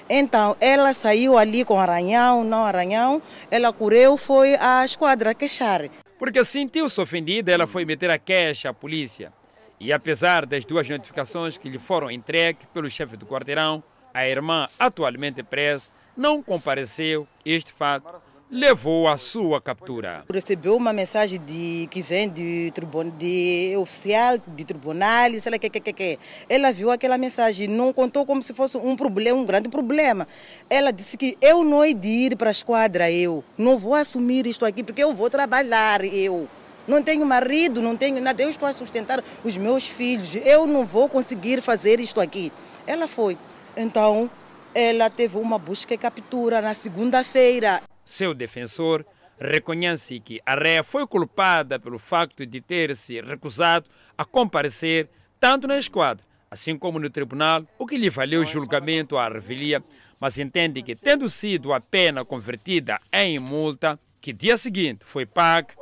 [0.09, 3.21] Então, ela saiu ali com arranhão, não arranhão.
[3.49, 5.89] Ela correu, foi à esquadra queixar.
[6.19, 9.31] Porque sentiu-se ofendida, ela foi meter a queixa à polícia.
[9.79, 13.81] E apesar das duas notificações que lhe foram entregues pelo chefe do quarteirão,
[14.13, 17.27] a irmã, atualmente presa, não compareceu.
[17.43, 20.23] Este fato levou à sua captura.
[20.31, 22.71] Recebeu uma mensagem de, que vem de,
[23.17, 26.19] de oficial de tribunal, sei lá que, que, que, que.
[26.47, 30.27] Ela viu aquela mensagem, não contou como se fosse um problema, um grande problema.
[30.69, 34.45] Ela disse que eu não hei de ir para a esquadra, eu não vou assumir
[34.45, 36.47] isto aqui porque eu vou trabalhar, eu.
[36.87, 40.85] Não tenho marido, não tenho nada, eu estou a sustentar os meus filhos, eu não
[40.85, 42.51] vou conseguir fazer isto aqui.
[42.85, 43.37] Ela foi.
[43.75, 44.29] Então,
[44.73, 47.81] ela teve uma busca e captura na segunda-feira.
[48.05, 49.05] Seu defensor
[49.39, 55.09] reconhece que a réia foi culpada pelo facto de ter se recusado a comparecer
[55.39, 59.83] tanto na esquadra, assim como no tribunal, o que lhe valeu julgamento à revelia,
[60.19, 65.73] mas entende que, tendo sido a pena convertida em multa, que dia seguinte foi paga,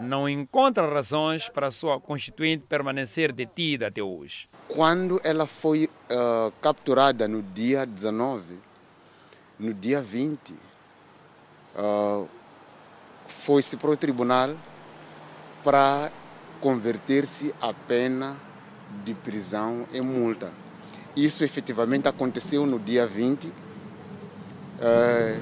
[0.00, 4.48] não encontra razões para sua constituinte permanecer detida até hoje.
[4.68, 8.58] Quando ela foi uh, capturada no dia 19,
[9.58, 10.52] no dia 20,
[11.76, 12.28] uh,
[13.26, 14.54] foi-se para o tribunal
[15.64, 16.10] para
[16.60, 18.36] converter-se a pena
[19.04, 20.52] de prisão em multa.
[21.16, 23.52] Isso efetivamente aconteceu no dia 20,
[24.80, 25.40] eh,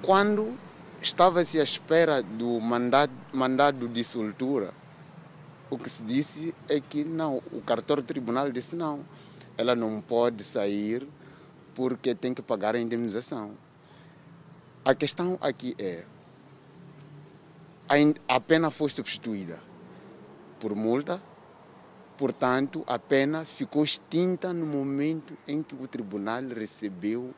[0.00, 0.56] quando
[1.04, 4.72] estava-se à espera do mandado, mandado de soltura.
[5.68, 9.04] O que se disse é que não, o cartório tribunal disse não,
[9.56, 11.06] ela não pode sair
[11.74, 13.52] porque tem que pagar a indemnização.
[14.82, 16.04] A questão aqui é,
[18.26, 19.60] a pena foi substituída
[20.58, 21.20] por multa,
[22.16, 27.34] portanto, a pena ficou extinta no momento em que o tribunal recebeu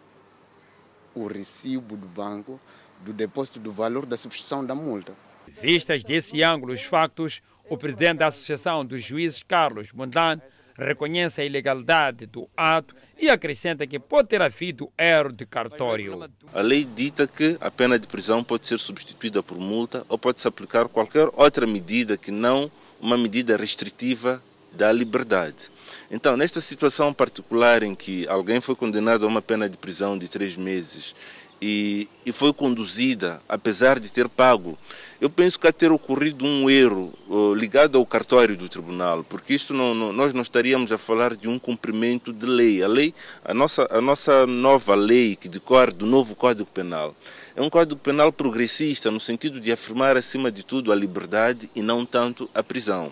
[1.14, 2.60] o recibo do banco
[3.04, 5.14] do depósito do valor da substituição da multa.
[5.60, 10.40] Vistas desse ângulo os factos, o presidente da Associação dos Juízes, Carlos Mondan,
[10.78, 16.30] reconhece a ilegalidade do ato e acrescenta que pode ter havido erro de cartório.
[16.52, 20.46] A lei dita que a pena de prisão pode ser substituída por multa ou pode-se
[20.46, 25.70] aplicar qualquer outra medida que não uma medida restritiva da liberdade.
[26.10, 30.28] Então, nesta situação particular em que alguém foi condenado a uma pena de prisão de
[30.28, 31.14] três meses
[31.60, 34.76] e, e, foi conduzida, apesar de ter pago.
[35.20, 39.54] Eu penso que há ter ocorrido um erro uh, ligado ao cartório do tribunal, porque
[39.54, 42.82] isto não, não, nós não estaríamos a falar de um cumprimento de lei.
[42.82, 43.14] A lei,
[43.44, 47.16] a nossa, a nossa nova lei que decorre do novo Código Penal,
[47.54, 51.80] é um Código Penal progressista no sentido de afirmar acima de tudo a liberdade e
[51.80, 53.10] não tanto a prisão.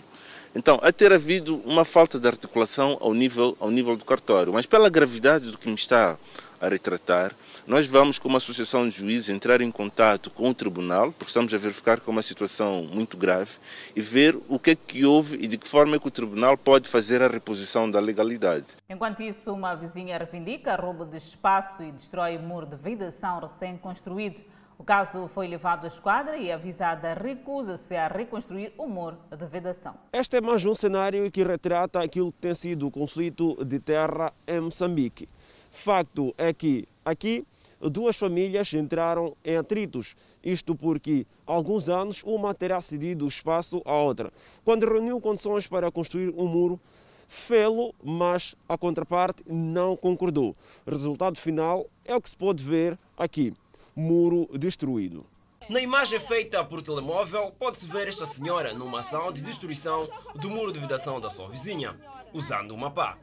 [0.54, 4.66] Então, a ter havido uma falta de articulação ao nível, ao nível do cartório, mas
[4.66, 6.16] pela gravidade do que me está
[6.60, 7.32] a retratar,
[7.66, 11.58] nós vamos, como Associação de Juízes, entrar em contato com o Tribunal, porque estamos a
[11.58, 13.52] verificar que é uma situação muito grave,
[13.94, 16.56] e ver o que é que houve e de que forma é que o Tribunal
[16.56, 18.66] pode fazer a reposição da legalidade.
[18.88, 24.40] Enquanto isso, uma vizinha reivindica roubo de espaço e destrói muro de vedação recém-construído.
[24.76, 29.46] O caso foi levado à esquadra e a avisada recusa-se a reconstruir o muro de
[29.46, 29.94] vedação.
[30.12, 34.32] Este é mais um cenário que retrata aquilo que tem sido o conflito de terra
[34.46, 35.28] em Moçambique.
[35.74, 37.44] Facto é que aqui
[37.80, 43.92] duas famílias entraram em atritos, isto porque há alguns anos uma terá cedido espaço à
[43.92, 44.32] outra.
[44.64, 46.80] Quando reuniu condições para construir um muro,
[47.28, 50.54] fê-lo, mas a contraparte não concordou.
[50.87, 53.52] Resultado final é o que se pode ver aqui
[53.96, 55.26] muro destruído.
[55.68, 60.70] Na imagem feita por telemóvel, pode-se ver esta senhora numa ação de destruição do muro
[60.70, 61.98] de vedação da sua vizinha,
[62.32, 63.18] usando uma pá.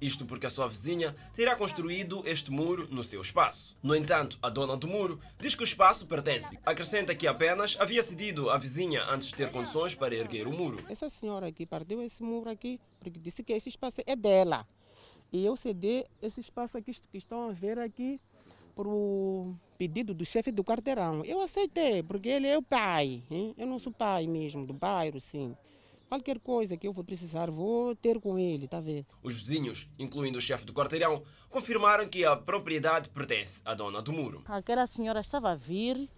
[0.00, 3.76] Isto porque a sua vizinha terá construído este muro no seu espaço.
[3.82, 6.58] No entanto, a dona do muro diz que o espaço pertence.
[6.64, 10.78] Acrescenta que apenas havia cedido à vizinha antes de ter condições para erguer o muro.
[10.88, 14.66] Essa senhora aqui partiu esse muro aqui porque disse que esse espaço é dela.
[15.32, 18.20] E eu cedi esse espaço aqui que estão a ver aqui
[18.74, 21.24] por pedido do chefe do quarteirão.
[21.24, 23.22] Eu aceitei, porque ele é o pai.
[23.30, 23.54] Hein?
[23.58, 25.54] Eu não sou pai mesmo do bairro, sim.
[26.10, 29.06] Qualquer coisa que eu vou precisar, vou ter com ele, tá vendo?
[29.22, 34.12] Os vizinhos, incluindo o chefe do quarteirão, confirmaram que a propriedade pertence à dona do
[34.12, 34.42] muro.
[34.46, 36.10] Aquela senhora estava a vir,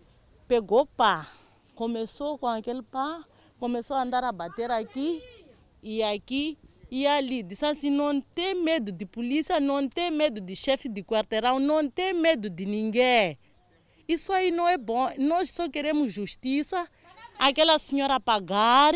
[0.49, 1.31] pegou pá,
[1.75, 3.23] começou com aquele pá,
[3.61, 5.23] começou a andar a bater aqui
[5.83, 6.57] e aqui
[6.91, 7.43] e ali.
[7.43, 11.87] Disse assim: não tem medo de polícia, não tem medo de chefe de quarteirão, não
[11.87, 13.39] tem medo de ninguém.
[14.09, 15.11] Isso aí não é bom.
[15.19, 16.89] Nós só queremos justiça,
[17.39, 18.95] aquela senhora pagar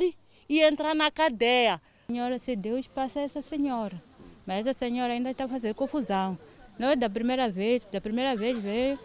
[0.49, 1.81] e entrar na cadeia.
[2.09, 4.01] A senhora se Deus passa essa senhora,
[4.47, 6.39] mas essa senhora ainda está fazendo confusão.
[6.79, 8.99] Não é da primeira vez, da primeira vez veio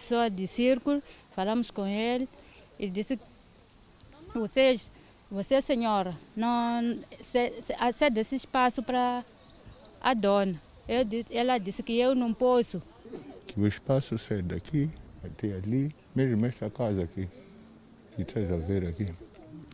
[0.00, 1.02] pessoa de círculo,
[1.34, 2.28] falamos com ele,
[2.80, 3.20] ele disse
[4.34, 4.90] vocês,
[5.30, 6.98] você senhora, não
[7.94, 9.24] cede esse espaço para
[10.00, 10.58] a dona.
[10.88, 12.82] Eu, ela disse que eu não posso.
[13.46, 14.90] Que o espaço sai daqui
[15.22, 17.28] até ali, mesmo esta casa aqui,
[18.16, 19.06] que estás a ver aqui,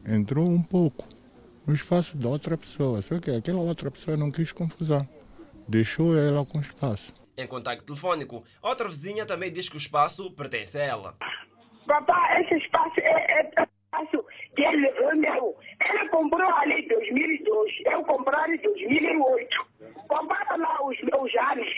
[0.04, 1.04] entrou um pouco
[1.66, 5.08] no espaço da outra pessoa, só que aquela outra pessoa não quis confusão,
[5.68, 7.24] deixou ela com espaço.
[7.36, 11.16] Em contato telefônico, outra vizinha também diz que o espaço pertence a ela.
[11.86, 14.24] Papá, esse espaço é, é espaço
[14.54, 15.56] que ele é meu.
[15.80, 19.66] Ele comprou ali em 2002, eu comprei em 2008.
[20.08, 21.68] Compara lá os meus anos.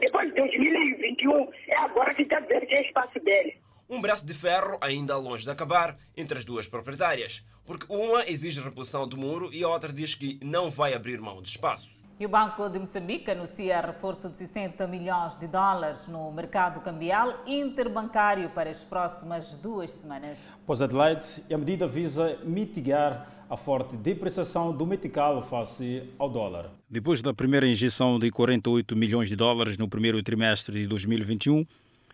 [0.00, 3.56] Depois de 2021, é agora que está vendo que é espaço dele.
[3.92, 8.60] Um braço de ferro ainda longe de acabar entre as duas proprietárias, porque uma exige
[8.60, 11.98] reposição do muro e a outra diz que não vai abrir mão de espaço.
[12.16, 17.42] E o Banco de Moçambique anuncia reforço de 60 milhões de dólares no mercado cambial
[17.44, 20.38] interbancário para as próximas duas semanas.
[20.64, 26.70] Pois Adelaide, a medida visa mitigar a forte depreciação do metical face ao dólar.
[26.88, 31.66] Depois da primeira injeção de 48 milhões de dólares no primeiro trimestre de 2021,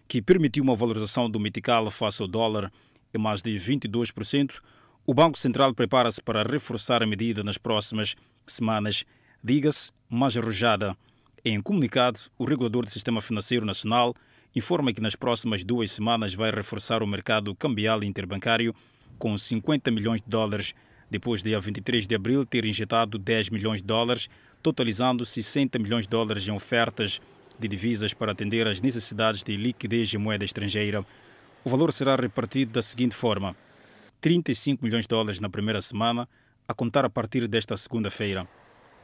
[0.08, 2.72] que permitiu uma valorização do metical face ao dólar
[3.14, 4.60] em mais de 22%,
[5.06, 8.14] o Banco Central prepara-se para reforçar a medida nas próximas
[8.46, 9.04] semanas,
[9.42, 10.96] diga-se mais arrojada.
[11.44, 14.14] Em comunicado, o regulador do Sistema Financeiro Nacional
[14.54, 18.74] informa que nas próximas duas semanas vai reforçar o mercado cambial interbancário
[19.18, 20.74] com 50 milhões de dólares,
[21.10, 24.28] depois de, a 23 de abril, ter injetado 10 milhões de dólares,
[24.62, 27.20] totalizando 60 milhões de dólares em ofertas
[27.58, 31.04] de divisas para atender às necessidades de liquidez em moeda estrangeira.
[31.64, 33.56] O valor será repartido da seguinte forma:
[34.20, 36.28] 35 milhões de dólares na primeira semana,
[36.68, 38.46] a contar a partir desta segunda-feira,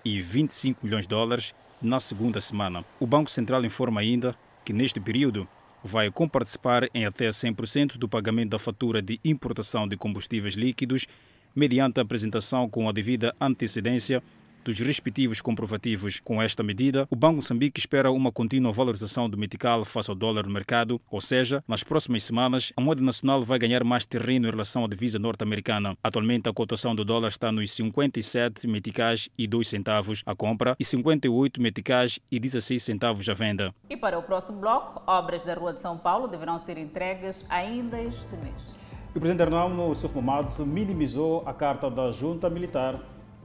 [0.05, 2.85] e 25 milhões de dólares na segunda semana.
[3.01, 4.35] O Banco Central informa ainda
[4.65, 5.49] que neste período
[5.83, 11.07] vai comparticipar em até 100% do pagamento da fatura de importação de combustíveis líquidos
[11.55, 14.23] mediante a apresentação com a devida antecedência
[14.65, 16.21] dos respectivos comprovativos.
[16.21, 20.47] Com esta medida, o Banco Moçambique espera uma contínua valorização do metical face ao dólar
[20.47, 24.51] no mercado, ou seja, nas próximas semanas, a moeda nacional vai ganhar mais terreno em
[24.51, 25.97] relação à divisa norte-americana.
[26.03, 30.85] Atualmente, a cotação do dólar está nos 57 meticais e 2 centavos à compra e
[30.85, 33.75] 58 meticais e 16 centavos à venda.
[33.89, 38.01] E para o próximo bloco, obras da Rua de São Paulo deverão ser entregues ainda
[38.01, 38.83] este mês.
[39.15, 42.99] O presidente Arnaldo Suf Momad minimizou a carta da junta militar.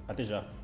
[0.07, 0.56] Até já.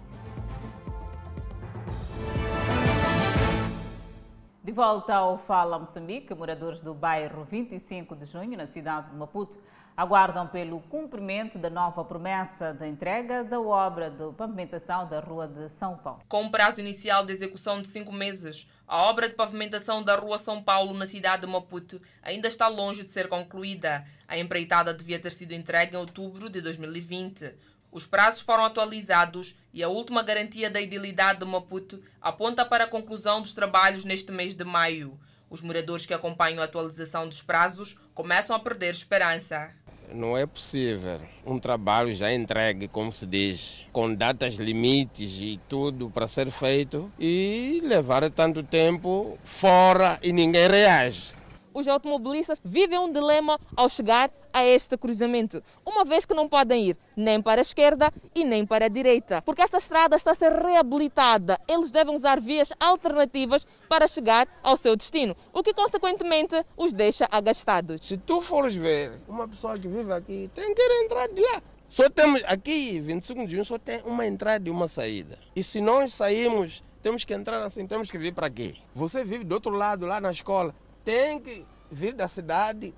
[4.64, 9.58] De volta ao Fala Moçambique, moradores do bairro 25 de junho, na cidade de Maputo,
[9.96, 15.70] aguardam pelo cumprimento da nova promessa de entrega da obra de pavimentação da Rua de
[15.70, 16.22] São Paulo.
[16.28, 20.38] Com um prazo inicial de execução de cinco meses, a obra de pavimentação da Rua
[20.38, 24.06] São Paulo, na cidade de Maputo, ainda está longe de ser concluída.
[24.28, 27.54] A empreitada devia ter sido entregue em outubro de 2020.
[27.94, 32.88] Os prazos foram atualizados e a última garantia da idilidade de Maputo aponta para a
[32.88, 35.20] conclusão dos trabalhos neste mês de maio.
[35.48, 39.70] Os moradores que acompanham a atualização dos prazos começam a perder esperança.
[40.12, 46.10] Não é possível um trabalho já entregue, como se diz, com datas limites e tudo
[46.10, 51.43] para ser feito e levar tanto tempo fora e ninguém reage
[51.74, 56.90] os automobilistas vivem um dilema ao chegar a este cruzamento, uma vez que não podem
[56.90, 60.36] ir nem para a esquerda e nem para a direita, porque esta estrada está a
[60.36, 61.60] ser reabilitada.
[61.68, 67.28] Eles devem usar vias alternativas para chegar ao seu destino, o que consequentemente os deixa
[67.32, 68.06] agastados.
[68.08, 71.62] Se tu fores ver uma pessoa que vive aqui, tem que entrar de lá.
[71.90, 75.38] Só temos aqui, 25 de junho, só tem uma entrada e uma saída.
[75.56, 78.80] E se nós saímos, temos que entrar assim, temos que vir para aqui.
[78.96, 80.74] Você vive do outro lado, lá na escola,
[81.04, 82.94] tem que vir da cidade,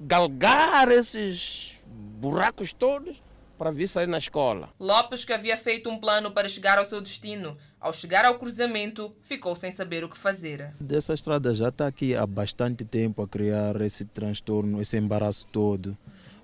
[0.00, 3.22] galgar esses buracos todos
[3.58, 4.70] para vir sair na escola.
[4.80, 9.14] Lopes, que havia feito um plano para chegar ao seu destino, ao chegar ao cruzamento,
[9.22, 10.72] ficou sem saber o que fazer.
[10.80, 15.96] Dessa estrada já está aqui há bastante tempo a criar esse transtorno, esse embaraço todo.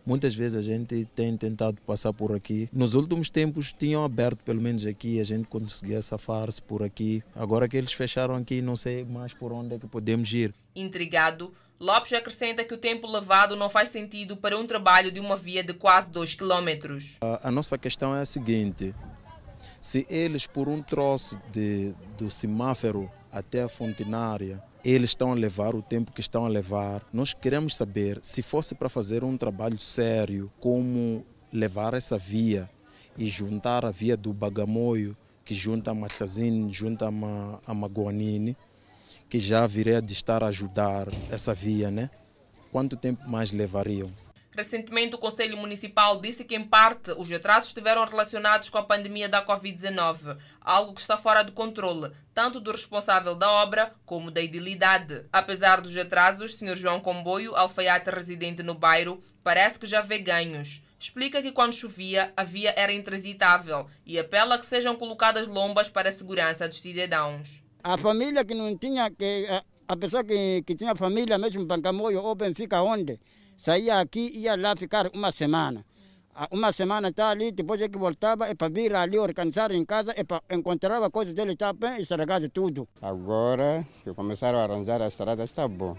[0.09, 2.67] Muitas vezes a gente tem tentado passar por aqui.
[2.73, 7.23] Nos últimos tempos tinham aberto, pelo menos aqui, a gente conseguia safar-se por aqui.
[7.37, 10.55] Agora que eles fecharam aqui, não sei mais por onde é que podemos ir.
[10.75, 15.37] Intrigado, Lopes acrescenta que o tempo levado não faz sentido para um trabalho de uma
[15.37, 16.97] via de quase 2 km.
[17.21, 18.95] A, a nossa questão é a seguinte:
[19.79, 25.75] se eles, por um troço de, do semáforo até a fontenária, eles estão a levar
[25.75, 27.03] o tempo que estão a levar.
[27.13, 32.69] Nós queremos saber se fosse para fazer um trabalho sério, como levar essa via
[33.17, 38.57] e juntar a via do Bagamoio, que junta a Machazine, junta a, Ma, a Maguanine,
[39.29, 42.11] que já viria de estar a ajudar essa via, né?
[42.71, 44.11] Quanto tempo mais levariam?
[44.57, 49.29] Recentemente, o Conselho Municipal disse que, em parte, os atrasos estiveram relacionados com a pandemia
[49.29, 54.41] da Covid-19, algo que está fora de controle, tanto do responsável da obra como da
[54.41, 55.25] idilidade.
[55.33, 56.77] Apesar dos atrasos, Sr.
[56.77, 60.83] João Comboio, alfaiate residente no bairro, parece que já vê ganhos.
[60.99, 66.09] Explica que quando chovia, a via era intransitável e apela que sejam colocadas lombas para
[66.09, 67.63] a segurança dos cidadãos.
[67.85, 69.47] A família que não tinha, que
[69.89, 73.19] a pessoa que, que tinha família mesmo em Bancamoio ou Benfica onde,
[73.57, 75.85] saía aqui ia lá ficar uma semana.
[76.53, 80.13] Uma semana está ali, depois é que voltava, é para vir ali organizar em casa,
[80.15, 82.87] é para encontrar coisas dele, está bem, e estragar tudo.
[83.03, 85.97] Agora que começaram a arranjar a estrada, está bom.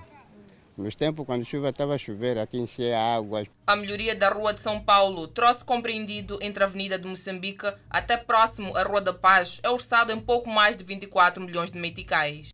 [0.78, 3.44] Nos tempos, quando chuva estava a chover, aqui enchia água.
[3.68, 8.16] A melhoria da Rua de São Paulo, troço compreendido entre a Avenida de Moçambique até
[8.16, 12.52] próximo à Rua da Paz, é orçado em pouco mais de 24 milhões de meticais.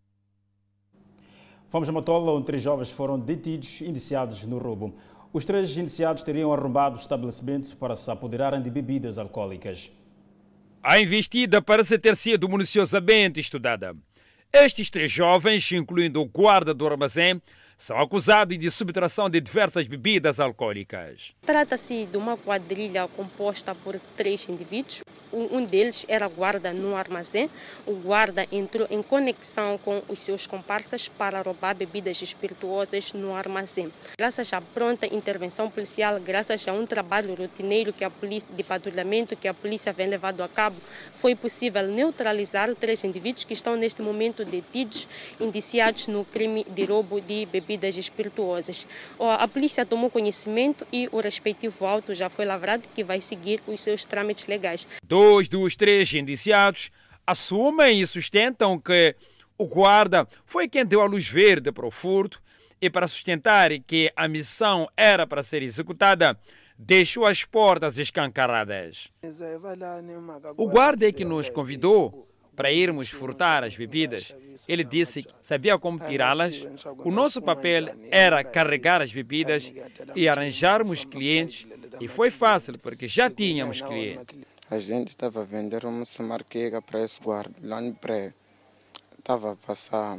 [1.76, 4.96] Fomos a Matola, onde três jovens foram detidos indiciados no roubo.
[5.34, 9.92] Os três indiciados teriam arrombado o estabelecimento para se apoderarem de bebidas alcoólicas.
[10.82, 13.94] A investida parece ter sido minuciosamente estudada.
[14.54, 17.42] Estes três jovens, incluindo o guarda do armazém,
[17.78, 21.36] são acusados de subtração de diversas bebidas alcoólicas.
[21.46, 25.02] Trata-se de uma quadrilha composta por três indivíduos.
[25.34, 27.50] Um deles era guarda no armazém.
[27.86, 33.92] O guarda entrou em conexão com os seus comparsas para roubar bebidas espirituosas no armazém.
[34.18, 39.36] Graças à pronta intervenção policial, graças a um trabalho rotineiro que a polícia de patrulhamento
[39.36, 40.78] que a polícia vem levado a cabo,
[41.18, 45.08] foi possível neutralizar três indivíduos que estão neste momento detidos,
[45.42, 47.65] indiciados no crime de roubo de bebidas
[47.98, 48.88] espirituosas.
[49.20, 53.82] A polícia tomou conhecimento e o respectivo auto já foi lavrado que vai seguir os
[53.82, 54.88] seus trâmites legais.
[55.04, 56.92] Dois dos três indiciados
[57.26, 59.16] assumem e sustentam que
[59.58, 62.42] o guarda foi quem deu a luz verde para o furto
[62.82, 66.38] e para sustentar que a missão era para ser executada,
[66.78, 69.10] deixou as portas escancaradas.
[70.58, 74.36] O guarda é que nos convidou para irmos furtar as bebidas.
[74.68, 76.66] Ele disse que sabia como tirá-las.
[77.04, 79.72] O nosso papel era carregar as bebidas
[80.16, 81.68] e arranjarmos clientes.
[82.00, 84.40] E foi fácil, porque já tínhamos clientes.
[84.70, 88.34] A gente estava a vender uma samarquega para esse guarda, lá no pré.
[89.20, 90.18] Estava a passar.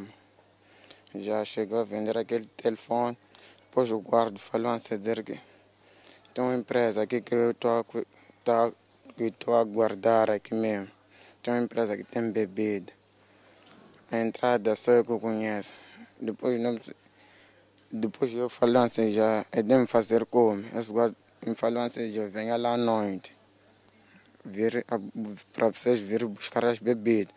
[1.15, 3.19] Já chegou a vender aquele telefone.
[3.69, 5.39] Depois o guarda falou a dizer que
[6.33, 7.71] tem uma empresa aqui que eu estou
[8.47, 10.96] a, a guardar aqui mesmo.
[11.47, 12.93] Tem uma empresa que tem bebida.
[14.11, 15.75] A entrada só eu que conheço.
[16.21, 16.77] Depois, não,
[17.89, 20.65] depois eu falei assim, já é de me fazer como.
[20.91, 21.15] Guarda
[21.47, 23.33] me falou assim, já venha lá à noite.
[25.53, 27.33] Para vocês virem buscar as bebidas.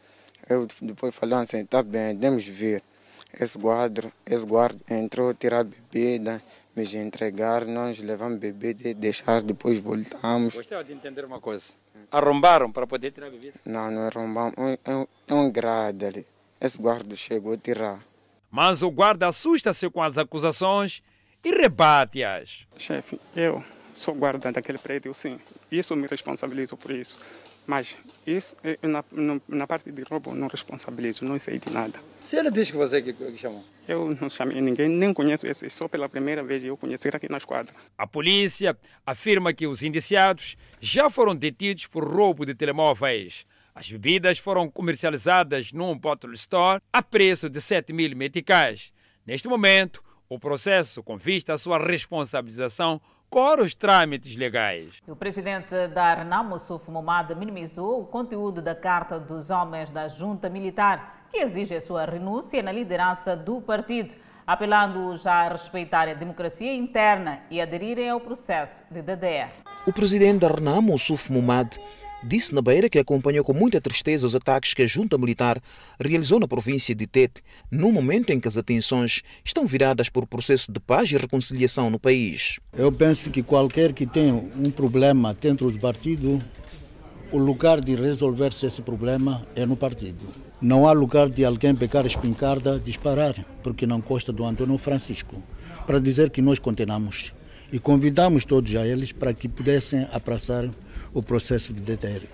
[0.49, 2.81] Eu depois falei assim, tá bem, devemos vir.
[3.39, 6.41] Esse guarda, esse guarda entrou, tirar bebida,
[6.75, 10.55] me entregar, nós levamos bebida e deixar, depois voltamos.
[10.55, 11.65] Gostava de entender uma coisa.
[12.11, 13.59] Arrombaram para poder tirar bebida?
[13.65, 14.53] Não, não arrombamos.
[14.83, 16.25] É um, é um grade ali.
[16.59, 17.99] Esse guarda chegou a tirar.
[18.51, 21.03] Mas o guarda assusta-se com as acusações
[21.43, 22.67] e rebate-as.
[22.77, 25.39] Chefe, eu sou guarda daquele prédio, sim.
[25.71, 27.17] Isso me responsabilizo por isso.
[27.67, 27.95] Mas
[28.25, 29.03] isso, na,
[29.47, 31.99] na parte de roubo, não responsabilizo, não sei de nada.
[32.19, 33.63] Se ele diz que você que, que chamou?
[33.87, 37.37] Eu não chamei ninguém, nem conheço esse, só pela primeira vez eu conheci aqui na
[37.37, 37.73] esquadra.
[37.97, 43.45] A polícia afirma que os indiciados já foram detidos por roubo de telemóveis.
[43.73, 48.91] As bebidas foram comercializadas num bottle store a preço de 7 mil meticais.
[49.25, 55.01] Neste momento, o processo, com vista à sua responsabilização, corre os trâmites legais.
[55.07, 60.49] O presidente da Arnam, Moussouf Momad, minimizou o conteúdo da Carta dos Homens da Junta
[60.49, 64.15] Militar, que exige a sua renúncia na liderança do partido,
[64.47, 69.51] apelando-os a respeitar a democracia interna e aderirem ao processo de DDR.
[69.85, 71.77] O presidente da Arnam, Moussouf Momad,
[72.23, 75.61] disse na Beira que acompanhou com muita tristeza os ataques que a junta militar
[75.99, 77.41] realizou na província de Tete,
[77.71, 81.99] no momento em que as atenções estão viradas por processo de paz e reconciliação no
[81.99, 82.59] país.
[82.73, 86.39] Eu penso que qualquer que tenha um problema dentro do partido,
[87.31, 90.25] o lugar de resolver-se esse problema é no partido.
[90.61, 95.41] Não há lugar de alguém pegar a espingarda, disparar, porque não gosta do Antônio Francisco,
[95.85, 97.33] para dizer que nós condenamos.
[97.71, 100.67] E convidamos todos a eles para que pudessem abraçar
[101.13, 102.27] o processo de DTR,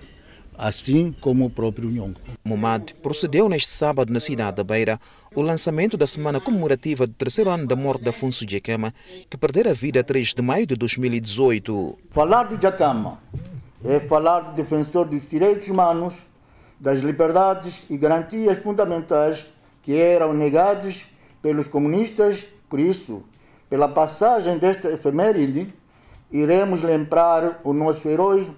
[0.56, 2.18] assim como o próprio Nhongo.
[2.42, 4.98] Momad procedeu neste sábado na cidade da Beira
[5.34, 8.94] o lançamento da semana comemorativa do terceiro ano da morte de Afonso Jacama,
[9.28, 11.98] que perdera a vida a 3 de maio de 2018.
[12.10, 13.20] Falar de Jacama
[13.84, 16.14] é falar do defensor dos direitos humanos,
[16.80, 19.44] das liberdades e garantias fundamentais
[19.82, 21.04] que eram negados
[21.42, 23.22] pelos comunistas, por isso,
[23.68, 25.72] pela passagem desta efeméride,
[26.30, 28.48] iremos lembrar o nosso herói,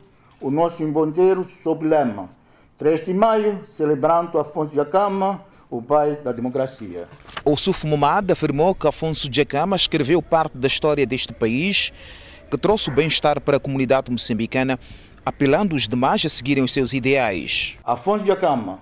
[0.41, 2.31] o nosso embandeiro sob lema
[2.79, 7.09] 3 de maio, celebrando Afonso Jacama, o pai da democracia.
[7.45, 11.93] O Suf Momad afirmou que Afonso Jacama escreveu parte da história deste país,
[12.49, 14.79] que trouxe o bem-estar para a comunidade moçambicana,
[15.27, 17.77] apelando os demais a seguirem os seus ideais.
[17.83, 18.79] Afonso Jacama,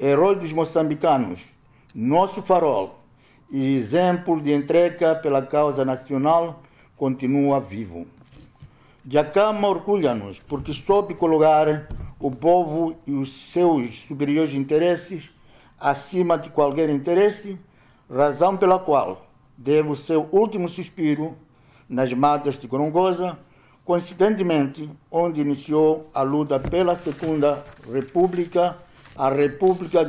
[0.00, 1.40] herói dos moçambicanos,
[1.94, 2.95] nosso farol
[3.50, 6.62] e exemplo de entrega pela causa nacional,
[6.96, 8.06] continua vivo.
[9.08, 11.88] Jacama orgulha-nos porque soube colocar
[12.18, 15.30] o povo e os seus superiores interesses
[15.78, 17.58] acima de qualquer interesse,
[18.10, 19.26] razão pela qual
[19.56, 21.34] deu o seu último suspiro
[21.88, 23.38] nas matas de Corongosa,
[23.84, 28.76] coincidentemente onde iniciou a luta pela Segunda República,
[29.14, 30.04] a República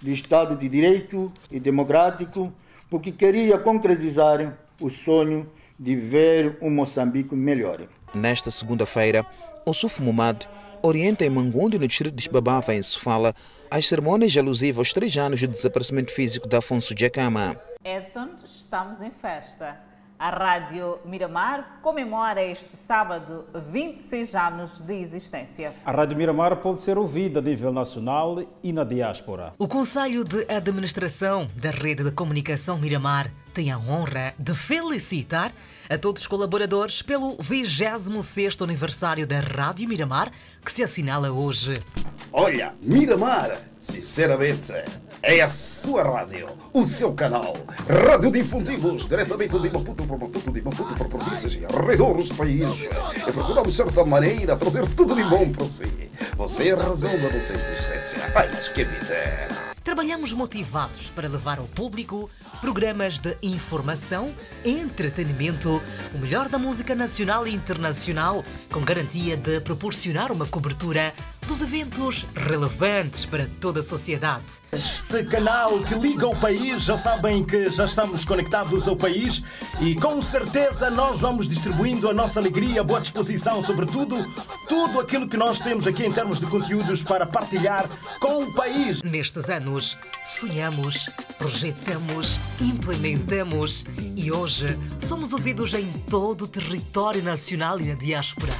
[0.00, 2.52] de Estado de Direito e Democrático,
[2.90, 7.86] porque queria concretizar o sonho de ver um Moçambique melhor.
[8.14, 9.26] Nesta segunda-feira,
[9.64, 10.46] o Suf Mumad
[10.82, 13.34] orienta em Mangundi, no distrito de Xibabava, em Sofala,
[13.70, 17.60] as cerimônias alusivas aos três anos do desaparecimento físico de Afonso Jacama.
[17.84, 19.78] Edson, estamos em festa.
[20.18, 25.74] A Rádio Miramar comemora este sábado 26 anos de existência.
[25.84, 29.52] A Rádio Miramar pode ser ouvida a nível nacional e na diáspora.
[29.58, 35.52] O Conselho de Administração da Rede de Comunicação Miramar tem a honra de felicitar
[35.88, 40.30] a todos os colaboradores pelo 26º aniversário da Rádio Miramar,
[40.64, 41.74] que se assinala hoje.
[42.32, 44.72] Olha, Miramar, sinceramente,
[45.22, 47.56] é a sua rádio, o seu canal.
[47.88, 52.88] Rádio Difundimos, diretamente de Maputo para Maputo, de Maputo para províncias e arredores do país.
[53.26, 56.10] E procuramos, de certa maneira, trazer tudo de bom para si.
[56.36, 58.18] Você é a razão da nossa existência.
[58.34, 59.66] Ai, mas que vida!
[59.86, 62.28] Trabalhamos motivados para levar ao público
[62.60, 65.80] programas de informação, entretenimento,
[66.12, 71.14] o melhor da música nacional e internacional, com garantia de proporcionar uma cobertura
[71.46, 74.44] dos eventos relevantes para toda a sociedade.
[74.72, 79.42] Este canal que liga o país, já sabem que já estamos conectados ao país
[79.80, 84.16] e com certeza nós vamos distribuindo a nossa alegria, boa disposição, sobretudo
[84.68, 87.88] tudo aquilo que nós temos aqui em termos de conteúdos para partilhar
[88.20, 89.02] com o país.
[89.02, 93.84] Nestes anos, sonhamos, projetamos, implementamos
[94.16, 98.52] e hoje somos ouvidos em todo o território nacional e na diáspora.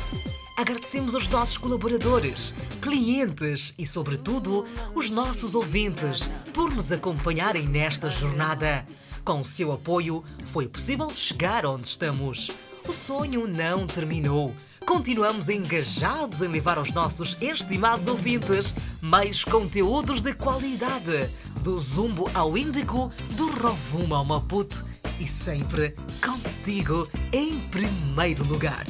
[0.57, 8.89] Agradecemos aos nossos colaboradores, clientes e, sobretudo, os nossos ouvintes por nos acompanharem nesta jornada.
[9.23, 12.51] Com o seu apoio, foi possível chegar onde estamos.
[12.89, 14.55] O sonho não terminou.
[14.87, 21.29] Continuamos engajados em levar aos nossos estimados ouvintes mais conteúdos de qualidade,
[21.61, 24.87] do Zumbo ao Índico, do Rovumo ao Maputo
[25.21, 28.87] e sempre contigo em primeiro lugar.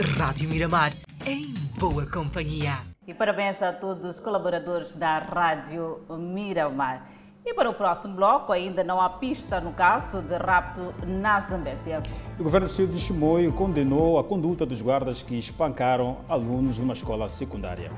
[0.00, 0.92] Rádio Miramar,
[1.24, 2.80] em boa companhia.
[3.06, 7.08] E parabéns a todos os colaboradores da Rádio Miramar.
[7.46, 12.02] E para o próximo bloco, ainda não há pista no caso de rapto na Zambésia.
[12.36, 16.94] O governo do Distrito de Chimoio condenou a conduta dos guardas que espancaram alunos numa
[16.94, 17.90] escola secundária.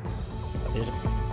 [0.68, 1.25] Até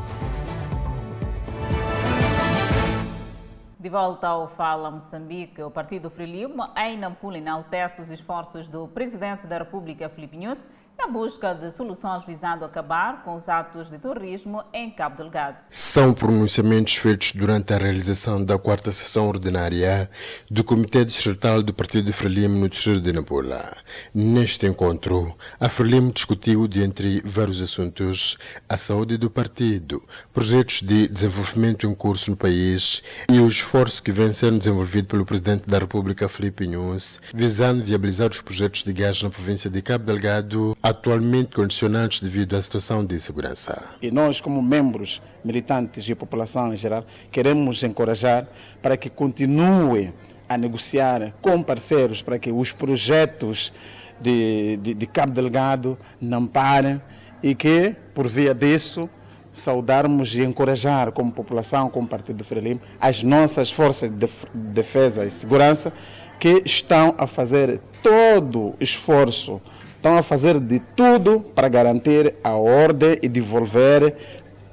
[3.84, 9.46] De volta ao Fala Moçambique, o Partido Frelimo em Nampula enaltece os esforços do Presidente
[9.46, 10.70] da República, Filipe Nunes,
[11.04, 15.62] na busca de soluções visando acabar com os atos de terrorismo em Cabo Delgado.
[15.70, 20.10] São pronunciamentos feitos durante a realização da quarta sessão ordinária
[20.50, 23.76] do Comitê Distrital do Partido Frelimo no Distrito de Nampula.
[24.16, 28.38] Neste encontro, a Frelimo discutiu, dentre vários assuntos,
[28.70, 30.02] a saúde do partido,
[30.32, 35.26] projetos de desenvolvimento em curso no país e o esforço que vem sendo desenvolvido pelo
[35.26, 40.06] Presidente da República, Felipe Nunes, visando viabilizar os projetos de gás na província de Cabo
[40.06, 43.90] Delgado, atualmente condicionados devido à situação de segurança.
[44.02, 48.48] E nós, como membros militantes e população em geral, queremos encorajar
[48.82, 50.14] para que continue
[50.48, 53.74] a negociar com parceiros para que os projetos
[54.22, 57.02] de, de, de Cabo Delgado não parem
[57.42, 59.10] e que, por via disso,
[59.52, 65.92] saudarmos e encorajar como população, como Partido Frelimo, as nossas forças de defesa e segurança
[66.40, 69.62] que estão a fazer todo o esforço
[70.04, 74.14] estão a fazer de tudo para garantir a ordem e devolver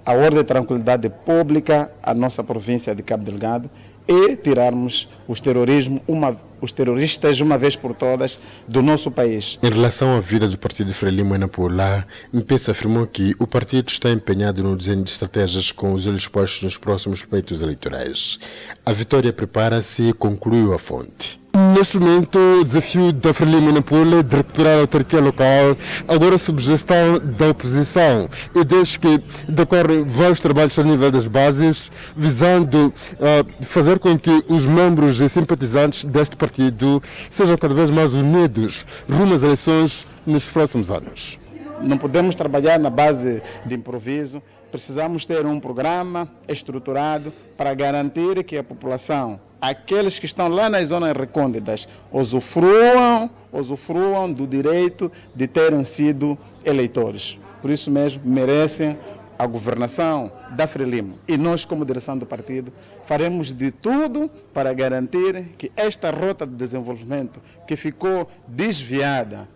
[0.05, 3.71] a ordem e tranquilidade pública à nossa província de Cabo Delgado
[4.09, 9.57] e tirarmos os, terrorismo uma, os terroristas uma vez por todas do nosso país.
[9.63, 14.11] Em relação à vida do Partido Frelimo em Nampula, Mpesa afirmou que o partido está
[14.11, 18.41] empenhado no desenho de estratégias com os olhos postos nos próximos pleitos eleitorais.
[18.85, 21.40] A vitória prepara-se concluiu a fonte.
[21.75, 25.77] Neste momento, o desafio da Frelimo Nampula de recuperar a autarquia local,
[26.09, 31.93] agora sob gestão da oposição, e desde que decorrem vários trabalhos a nível das bases,
[32.17, 38.15] visando uh, fazer com que os membros e simpatizantes deste partido sejam cada vez mais
[38.15, 41.39] unidos rumo às eleições nos próximos anos.
[41.81, 44.43] Não podemos trabalhar na base de improviso,
[44.73, 50.89] precisamos ter um programa estruturado para garantir que a população aqueles que estão lá nas
[50.89, 57.39] zonas recônditas usufruam, usufruam do direito de terem sido eleitores.
[57.61, 58.97] Por isso mesmo merecem
[59.39, 61.19] a governação da Frelimo.
[61.27, 66.55] E nós, como direção do partido, faremos de tudo para garantir que esta rota de
[66.55, 69.49] desenvolvimento que ficou desviada,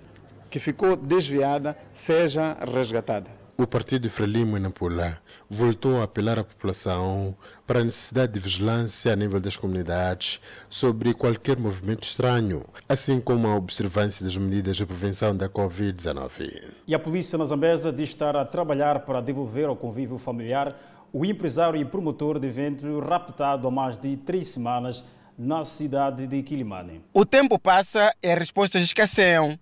[0.49, 3.44] que ficou desviada, seja resgatada.
[3.57, 7.37] O partido Frelimo Nampula voltou a apelar à população
[7.67, 13.47] para a necessidade de vigilância a nível das comunidades sobre qualquer movimento estranho, assim como
[13.47, 16.73] a observância das medidas de prevenção da Covid-19.
[16.87, 20.77] E a polícia na Zambesa diz estar a trabalhar para devolver ao convívio familiar
[21.13, 25.05] o empresário e promotor de evento raptado há mais de três semanas
[25.39, 27.03] na cidade de Quilimane.
[27.13, 29.57] O tempo passa e respostas escasseiam.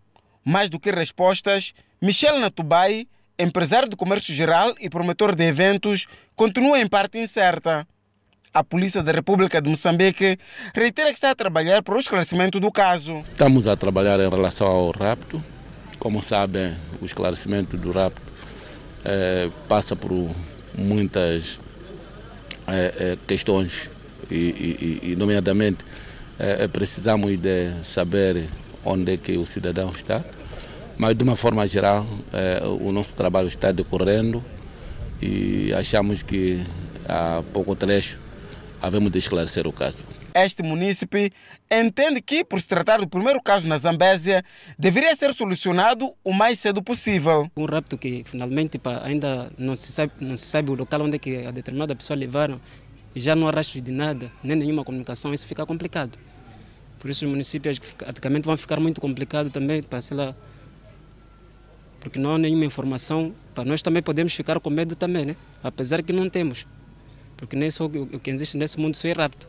[0.44, 3.06] Mais do que respostas, Michel Natubai
[3.38, 7.86] empresário do comércio geral e promotor de eventos, continua em parte incerta.
[8.54, 10.38] A Polícia da República de Moçambique
[10.74, 13.22] reitera que está a trabalhar para o esclarecimento do caso.
[13.30, 15.42] Estamos a trabalhar em relação ao rapto.
[15.98, 18.20] Como sabem, o esclarecimento do rapto
[19.04, 20.30] é, passa por
[20.76, 21.58] muitas
[22.66, 23.90] é, é, questões
[24.30, 25.84] e, e, e nomeadamente,
[26.72, 28.48] precisamos de saber
[28.84, 30.24] onde é que o cidadão está
[31.02, 34.40] mas de uma forma geral, eh, o nosso trabalho está decorrendo
[35.20, 36.64] e achamos que
[37.08, 38.20] há pouco trecho
[38.80, 40.04] havemos de esclarecer o caso.
[40.32, 41.32] Este munícipe
[41.68, 44.44] entende que, por se tratar do primeiro caso na Zambésia,
[44.78, 47.50] deveria ser solucionado o mais cedo possível.
[47.56, 51.18] Um rapto que finalmente ainda não se sabe, não se sabe o local onde é
[51.18, 52.60] que a determinada pessoa levaram
[53.12, 56.16] e já não há rastro de nada, nem nenhuma comunicação, isso fica complicado.
[57.00, 60.32] Por isso os municípios praticamente vão ficar muito complicado também para, sei lá,
[62.02, 65.36] porque não há nenhuma informação, para nós também podemos ficar com medo também, né?
[65.62, 66.66] apesar que não temos,
[67.36, 69.48] porque nem só o que existe nesse mundo só é rapto,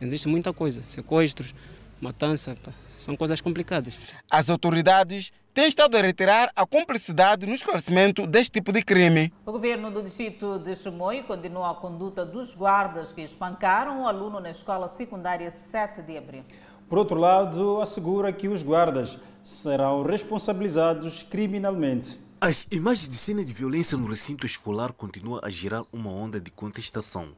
[0.00, 1.54] existe muita coisa, sequestros,
[2.00, 2.56] matança,
[2.88, 3.96] são coisas complicadas.
[4.28, 9.32] As autoridades têm estado a retirar a cumplicidade no esclarecimento deste tipo de crime.
[9.46, 14.40] O governo do distrito de Chimoio continua a conduta dos guardas que espancaram um aluno
[14.40, 16.42] na escola secundária 7 de abril.
[16.88, 22.18] Por outro lado, assegura que os guardas serão responsabilizados criminalmente.
[22.40, 26.50] As imagens de cena de violência no recinto escolar continuam a gerar uma onda de
[26.50, 27.36] contestação.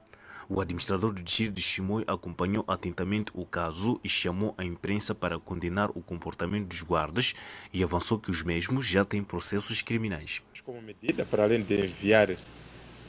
[0.49, 5.39] O administrador do distrito de Chimoio acompanhou atentamente o caso e chamou a imprensa para
[5.39, 7.35] condenar o comportamento dos guardas
[7.73, 10.43] e avançou que os mesmos já têm processos criminais.
[10.65, 12.31] Como medida, para além de enviar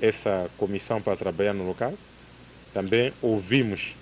[0.01, 1.93] essa comissão para trabalhar no local,
[2.73, 3.95] também ouvimos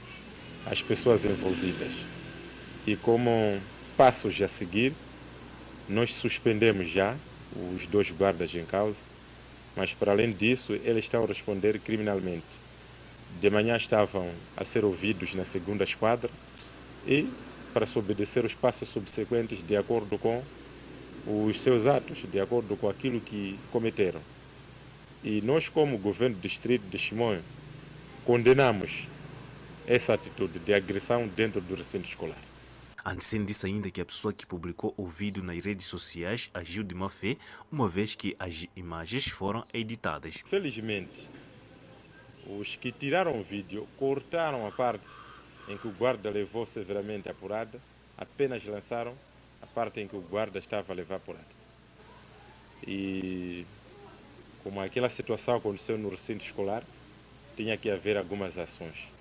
[0.66, 1.94] as pessoas envolvidas.
[2.86, 3.60] E como
[3.98, 4.94] passos a seguir,
[5.88, 7.16] nós suspendemos já
[7.76, 9.00] os dois guardas em causa,
[9.76, 12.62] mas para além disso, eles estão a responder criminalmente.
[13.42, 16.30] De manhã estavam a ser ouvidos na segunda esquadra
[17.08, 17.28] e
[17.74, 20.44] para se obedecer os passos subsequentes de acordo com
[21.26, 24.22] os seus atos, de acordo com aquilo que cometeram.
[25.24, 27.42] E nós, como governo do distrito de Chimoio,
[28.26, 29.08] condenamos
[29.88, 32.53] essa atitude de agressão dentro do recinto escolar.
[33.06, 36.96] Anderson disse ainda que a pessoa que publicou o vídeo nas redes sociais agiu de
[36.96, 37.36] má fé,
[37.70, 40.42] uma vez que as imagens foram editadas.
[40.46, 41.30] Felizmente,
[42.48, 45.08] os que tiraram o vídeo cortaram a parte
[45.68, 47.80] em que o guarda levou severamente apurada,
[48.18, 49.14] apenas lançaram
[49.62, 51.46] a parte em que o guarda estava a levar apurada.
[52.86, 53.66] E
[54.64, 56.84] como aquela situação aconteceu no recinto escolar,
[57.56, 59.13] tinha que haver algumas ações.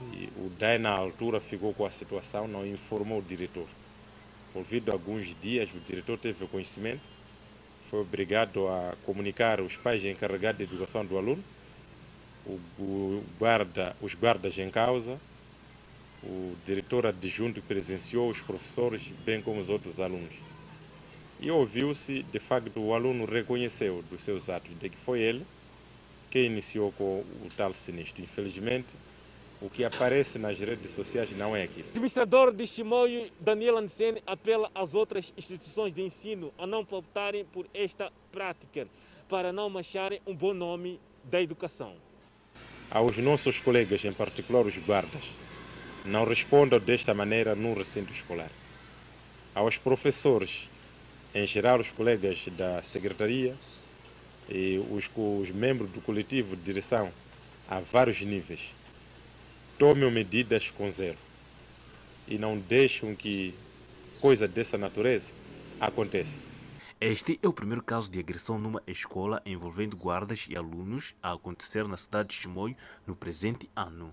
[0.00, 3.66] E o DAE, na altura, ficou com a situação, não informou o diretor.
[4.54, 7.00] Ouvido alguns dias, o diretor teve conhecimento,
[7.90, 11.42] foi obrigado a comunicar os pais encarregados de educação do aluno,
[12.78, 15.18] o guarda, os guardas em causa,
[16.22, 20.34] o diretor adjunto presenciou os professores, bem como os outros alunos.
[21.40, 25.44] E ouviu-se, de facto, o aluno reconheceu dos seus atos de que foi ele
[26.30, 28.22] que iniciou com o tal sinistro.
[28.22, 28.88] Infelizmente,
[29.64, 31.86] o que aparece nas redes sociais não é aquilo.
[31.86, 37.46] O administrador de Chimoio, Daniel Andersen, apela às outras instituições de ensino a não optarem
[37.46, 38.86] por esta prática,
[39.26, 41.94] para não macharem um bom nome da educação.
[42.90, 45.24] Aos nossos colegas, em particular os guardas,
[46.04, 48.50] não respondam desta maneira no recinto escolar.
[49.54, 50.68] Aos professores,
[51.34, 53.54] em geral os colegas da secretaria
[54.50, 57.10] e os, os membros do coletivo de direção
[57.66, 58.74] a vários níveis,
[59.78, 61.18] tomem medidas com zero
[62.26, 63.54] e não deixem que
[64.20, 65.32] coisa dessa natureza
[65.80, 66.38] aconteça.
[67.00, 71.86] Este é o primeiro caso de agressão numa escola envolvendo guardas e alunos a acontecer
[71.86, 74.10] na cidade de Chimoio no presente ano.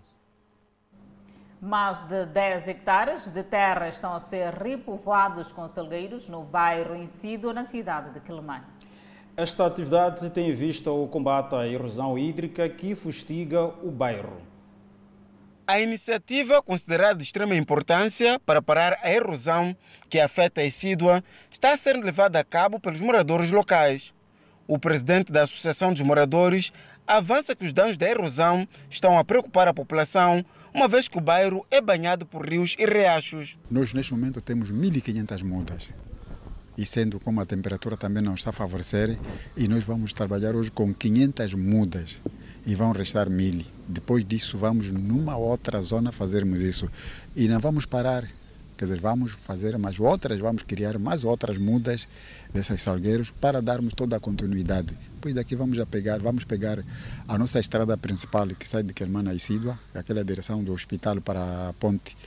[1.61, 7.53] Mais de 10 hectares de terra estão a ser repovoados com salgueiros no bairro Incido,
[7.53, 8.65] na cidade de Quelimane.
[9.37, 14.50] Esta atividade tem em vista o combate à erosão hídrica que fustiga o bairro.
[15.71, 19.73] A iniciativa, considerada de extrema importância para parar a erosão
[20.09, 24.13] que afeta a Isídua, está a ser levada a cabo pelos moradores locais.
[24.67, 26.73] O presidente da Associação dos Moradores
[27.07, 30.43] avança que os danos da erosão estão a preocupar a população,
[30.73, 33.57] uma vez que o bairro é banhado por rios e riachos.
[33.69, 35.89] Nós, neste momento, temos 1.500 mudas.
[36.77, 39.17] E sendo como a temperatura também não está a favorecer,
[39.55, 42.19] e nós vamos trabalhar hoje com 500 mudas
[42.65, 43.65] e vão restar mil.
[43.87, 46.89] Depois disso, vamos numa outra zona fazermos isso.
[47.35, 48.27] E não vamos parar.
[48.77, 52.07] Quer dizer, vamos fazer mais outras, vamos criar mais outras mudas
[52.51, 54.97] desses salgueiros para darmos toda a continuidade.
[55.13, 56.83] Depois daqui vamos a pegar, vamos pegar
[57.27, 61.69] a nossa estrada principal que sai de Quermana e Sidua, aquela direção do hospital para
[61.69, 62.17] a ponte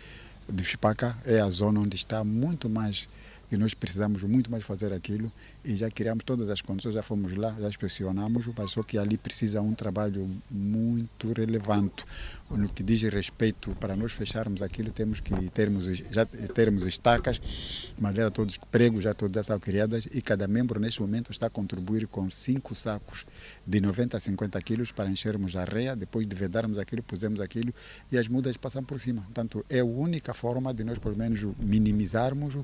[0.48, 3.08] do Chipaca, é a zona onde está muito mais
[3.48, 5.30] que nós precisamos muito mais fazer aquilo
[5.64, 9.16] e já criamos todas as condições, já fomos lá, já inspecionamos, mas só que ali
[9.16, 12.04] precisa um trabalho muito relevante.
[12.50, 17.40] No que diz respeito, para nós fecharmos aquilo, temos que termos, já termos estacas,
[17.98, 22.06] madeira todos pregos, já todas são criadas e cada membro neste momento está a contribuir
[22.06, 23.24] com cinco sacos
[23.66, 27.74] de 90 a 50 quilos para enchermos a areia, depois de vedarmos aquilo, pusemos aquilo
[28.10, 29.22] e as mudas passam por cima.
[29.22, 32.54] Portanto, é a única forma de nós, pelo menos, minimizarmos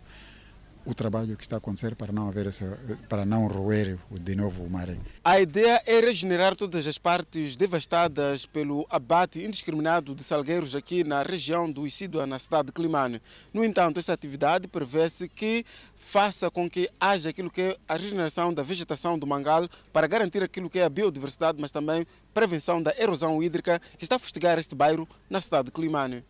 [0.85, 2.79] o trabalho que está a acontecer para não haver essa,
[3.09, 4.99] para não roer de novo o maré.
[5.23, 11.23] A ideia é regenerar todas as partes devastadas pelo abate indiscriminado de salgueiros aqui na
[11.23, 13.21] região do Isidua, na cidade de Climane.
[13.53, 15.65] No entanto, essa atividade prevê-se que
[15.95, 20.43] faça com que haja aquilo que é a regeneração da vegetação do mangal para garantir
[20.43, 24.59] aquilo que é a biodiversidade, mas também prevenção da erosão hídrica que está a fustigar
[24.59, 26.25] este bairro na cidade de Climane.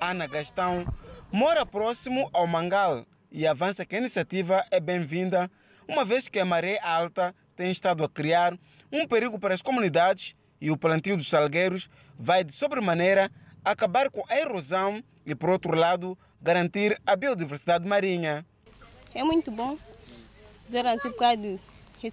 [0.00, 0.86] Ana Gastão
[1.32, 5.50] mora próximo ao mangal e avança que a iniciativa é bem-vinda,
[5.88, 8.58] uma vez que a maré alta tem estado a criar
[8.92, 13.30] um perigo para as comunidades e o plantio dos salgueiros vai de sobremaneira
[13.64, 18.46] acabar com a erosão e, por outro lado, garantir a biodiversidade marinha.
[19.14, 19.76] É muito bom,
[20.66, 21.58] dizer assim, por causa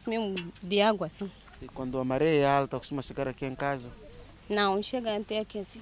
[0.07, 1.30] mesmo, de água assim.
[1.61, 3.91] E quando a maré é alta, costuma chegar aqui em casa?
[4.49, 5.82] Não, chega até aqui assim.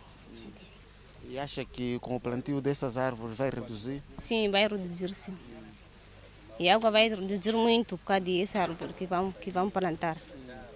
[1.32, 4.04] E acha que com o plantio dessas árvores vai reduzir?
[4.18, 5.34] Sim, vai reduzir sim.
[6.60, 10.18] E a água vai reduzir muito por causa dessa árvore que vamos, que vamos plantar.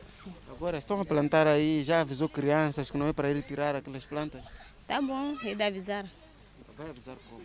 [0.07, 0.33] Sim.
[0.49, 4.05] Agora estão a plantar aí, já avisou crianças que não é para ir tirar aquelas
[4.05, 4.41] plantas?
[4.87, 6.05] Tá bom, é de avisar.
[6.77, 7.41] Vai avisar como?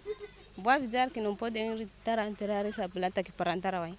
[0.57, 1.89] Vou avisar que não podem ir
[2.39, 3.99] tirar essa planta que plantaram aí.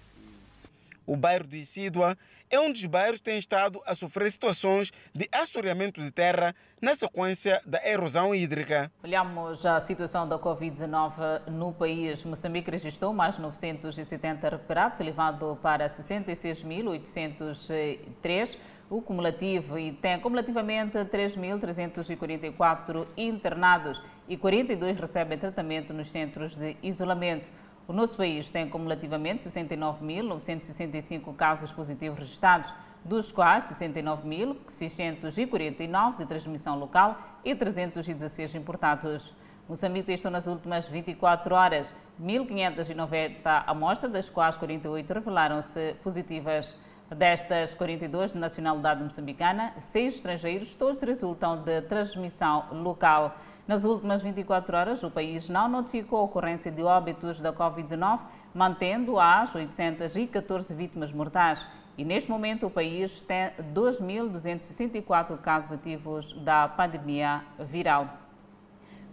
[1.04, 2.16] O bairro de Isidua
[2.52, 6.94] é um dos bairros que tem estado a sofrer situações de assoreamento de terra na
[6.94, 8.92] sequência da erosão hídrica.
[9.02, 12.22] Olhamos a situação da Covid-19 no país.
[12.26, 18.58] Moçambique registrou mais 970 recuperados, elevado para 66.803
[18.90, 27.50] o cumulativo e tem cumulativamente 3.344 internados e 42 recebem tratamento nos centros de isolamento.
[27.88, 32.72] O nosso país tem cumulativamente 69.965 casos positivos registrados,
[33.04, 39.34] dos quais 69.649 de transmissão local e 316 importados.
[39.68, 46.76] Moçambique testou nas últimas 24 horas 1.590 amostras, das quais 48 revelaram-se positivas.
[47.10, 53.36] Destas 42 de nacionalidade moçambicana, seis estrangeiros, todos resultam de transmissão local.
[53.66, 58.20] Nas últimas 24 horas, o país não notificou a ocorrência de óbitos da Covid-19,
[58.52, 61.64] mantendo as 814 vítimas mortais.
[61.96, 68.08] E neste momento o país tem 2.264 casos ativos da pandemia viral.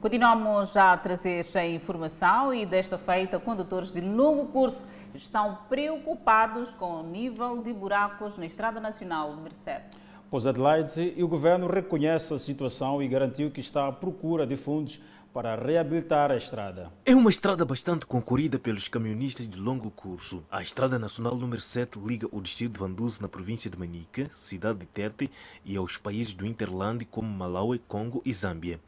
[0.02, 7.02] Continuamos a trazer a informação e desta feita, condutores de longo curso estão preocupados com
[7.02, 10.09] o nível de buracos na Estrada Nacional número 7.
[10.30, 14.56] Pois Adelaide e o governo reconhece a situação e garantiu que está à procura de
[14.56, 15.00] fundos
[15.34, 16.92] para reabilitar a estrada.
[17.04, 20.44] É uma estrada bastante concorrida pelos caminhonistas de longo curso.
[20.52, 24.80] A Estrada Nacional número 7 liga o distrito de Vanduze na província de Manica, cidade
[24.80, 25.32] de Tete
[25.66, 28.80] e aos países do Interland como Malawi, Congo e Zâmbia.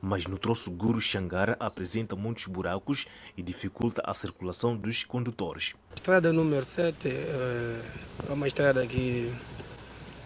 [0.00, 5.74] Mas no troço Guru Xangara apresenta muitos buracos e dificulta a circulação dos condutores.
[5.90, 9.30] A estrada número 7 é uma estrada que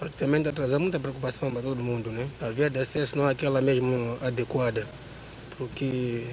[0.00, 2.10] praticamente traz muita preocupação para todo mundo.
[2.10, 2.26] Né?
[2.40, 4.86] A via de acesso não é aquela mesmo adequada,
[5.58, 6.26] porque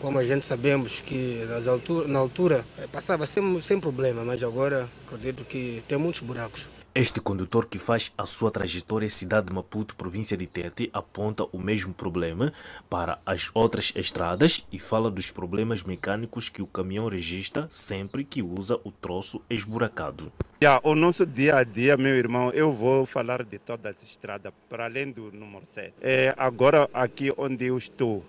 [0.00, 5.44] como a gente sabemos que altura, na altura passava sem, sem problema, mas agora acredito
[5.44, 6.66] que tem muitos buracos.
[6.94, 11.58] Este condutor que faz a sua trajetória cidade de Maputo, província de Tete, aponta o
[11.58, 12.52] mesmo problema
[12.90, 18.42] para as outras estradas e fala dos problemas mecânicos que o caminhão registra sempre que
[18.42, 20.30] usa o troço esburacado.
[20.62, 24.52] Yeah, o nosso dia a dia, meu irmão, eu vou falar de todas as estradas,
[24.68, 25.94] para além do número 7.
[25.98, 28.22] É, agora, aqui onde eu estou,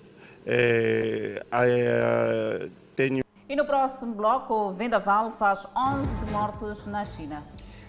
[0.46, 3.26] é, é, tenho.
[3.50, 7.44] E no próximo bloco, o Vendaval faz 11 mortos na China.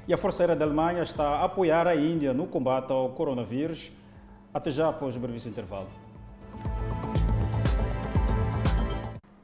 [0.07, 3.91] E a Força Aérea da Alemanha está a apoiar a Índia no combate ao coronavírus.
[4.53, 5.89] Até já após o brevíssimo intervalo.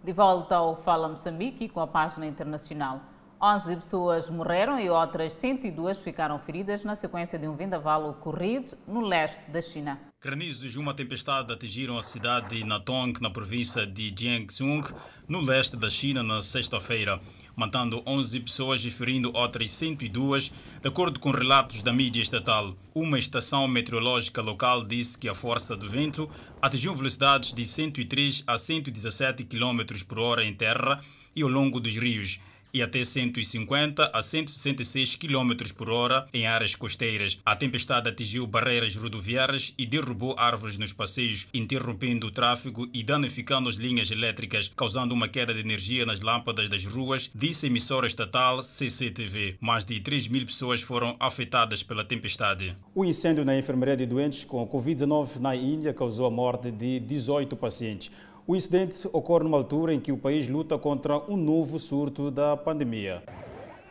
[0.05, 3.01] De volta ao Fala Moçambique com a página internacional.
[3.43, 9.01] 11 pessoas morreram e outras 102 ficaram feridas na sequência de um vendaval ocorrido no
[9.01, 9.99] leste da China.
[10.21, 14.95] Granizos e uma tempestade atingiram a cidade de Natong, na província de Jiangsu,
[15.27, 17.19] no leste da China, na sexta-feira,
[17.57, 22.77] matando 11 pessoas e ferindo outras 102, de acordo com relatos da mídia estatal.
[22.95, 26.29] Uma estação meteorológica local disse que a força do vento
[26.61, 31.01] atingiu velocidades de 103 a 117 km por hora em terra
[31.35, 32.41] e ao longo dos rios
[32.73, 37.39] e até 150 a 166 km por hora em áreas costeiras.
[37.45, 43.69] A tempestade atingiu barreiras rodoviárias e derrubou árvores nos passeios, interrompendo o tráfego e danificando
[43.69, 48.07] as linhas elétricas, causando uma queda de energia nas lâmpadas das ruas, disse a emissora
[48.07, 49.57] estatal CCTV.
[49.61, 52.77] Mais de 3 mil pessoas foram afetadas pela tempestade.
[52.95, 57.57] O incêndio na enfermaria de doentes com Covid-19 na Índia causou a morte de 18
[57.57, 58.11] pacientes.
[58.51, 62.57] O incidente ocorre numa altura em que o país luta contra um novo surto da
[62.57, 63.23] pandemia.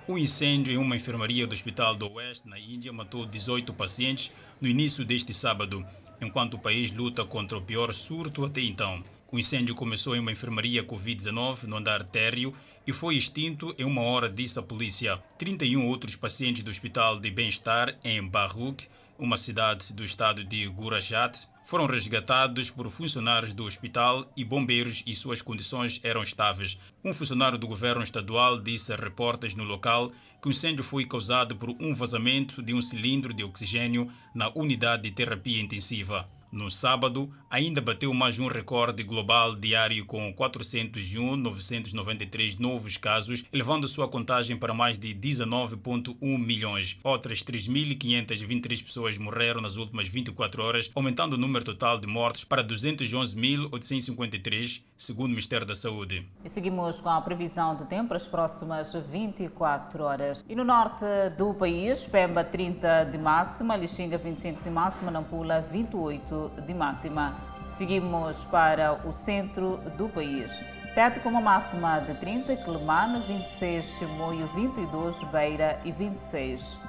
[0.06, 4.68] O incêndio em uma enfermaria do Hospital do Oeste, na Índia, matou 18 pacientes no
[4.68, 5.86] início deste sábado,
[6.20, 9.02] enquanto o país luta contra o pior surto até então.
[9.32, 12.54] O incêndio começou em uma enfermaria Covid-19 no andar térreo
[12.86, 15.24] e foi extinto em uma hora, disse a polícia.
[15.38, 21.48] 31 outros pacientes do Hospital de Bem-Estar em Barruk, uma cidade do estado de Gurajat,
[21.70, 26.80] foram resgatados por funcionários do hospital e bombeiros e suas condições eram estáveis.
[27.06, 30.12] Um funcionário do governo estadual disse a repórteres no local
[30.42, 35.04] que o incêndio foi causado por um vazamento de um cilindro de oxigênio na unidade
[35.04, 36.28] de terapia intensiva.
[36.52, 44.08] No sábado, ainda bateu mais um recorde global diário com 401.993 novos casos, elevando sua
[44.08, 47.00] contagem para mais de 19,1 milhões.
[47.04, 52.64] Outras 3.523 pessoas morreram nas últimas 24 horas, aumentando o número total de mortes para
[52.64, 56.28] 211.853, segundo o Ministério da Saúde.
[56.44, 60.44] E seguimos com a previsão do tempo para as próximas 24 horas.
[60.50, 61.06] E no norte
[61.38, 67.36] do país, Pemba 30 de máxima, Lixinga 25 de máxima, Nampula 28 de máxima.
[67.78, 70.50] Seguimos para o centro do país.
[70.96, 76.80] Tete com uma máxima de 30, Quelimane 26, Chimoio 22, Beira e 26.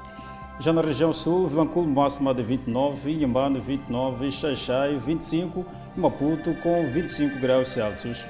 [0.59, 5.64] Já na região sul, Vilanculo máxima de 29, Inhambane 29, Xaixai 25
[5.96, 8.26] e Maputo com 25 graus Celsius.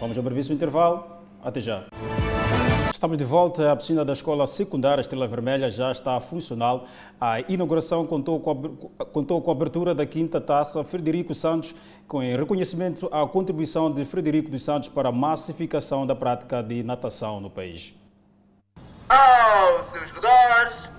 [0.00, 1.04] Vamos ao brevíssimo intervalo.
[1.42, 1.84] Até já.
[2.94, 3.72] Estamos de volta.
[3.72, 6.86] A piscina da Escola Secundária Estrela Vermelha já está funcional.
[7.20, 8.52] A inauguração contou com
[9.00, 11.74] a, contou com a abertura da quinta taça Frederico Santos,
[12.06, 17.40] com reconhecimento à contribuição de Frederico dos Santos para a massificação da prática de natação
[17.40, 17.92] no país.
[19.08, 20.90] Aos seus lugares.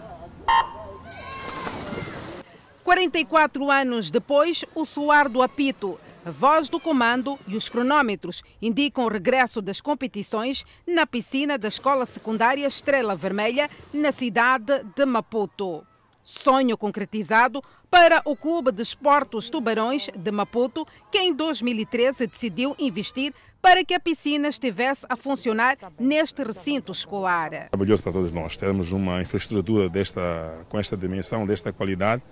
[2.83, 9.05] 44 anos depois, o soar do apito a voz do comando e os cronômetros indicam
[9.05, 15.85] o regresso das competições na piscina da Escola Secundária Estrela Vermelha, na cidade de Maputo.
[16.23, 17.61] Sonho concretizado
[17.91, 23.93] para o Clube de Esportes Tubarões de Maputo, que em 2013 decidiu investir para que
[23.93, 27.69] a piscina estivesse a funcionar neste recinto escolar.
[27.71, 32.23] Maravilhoso para todos nós termos uma infraestrutura desta, com esta dimensão, desta qualidade,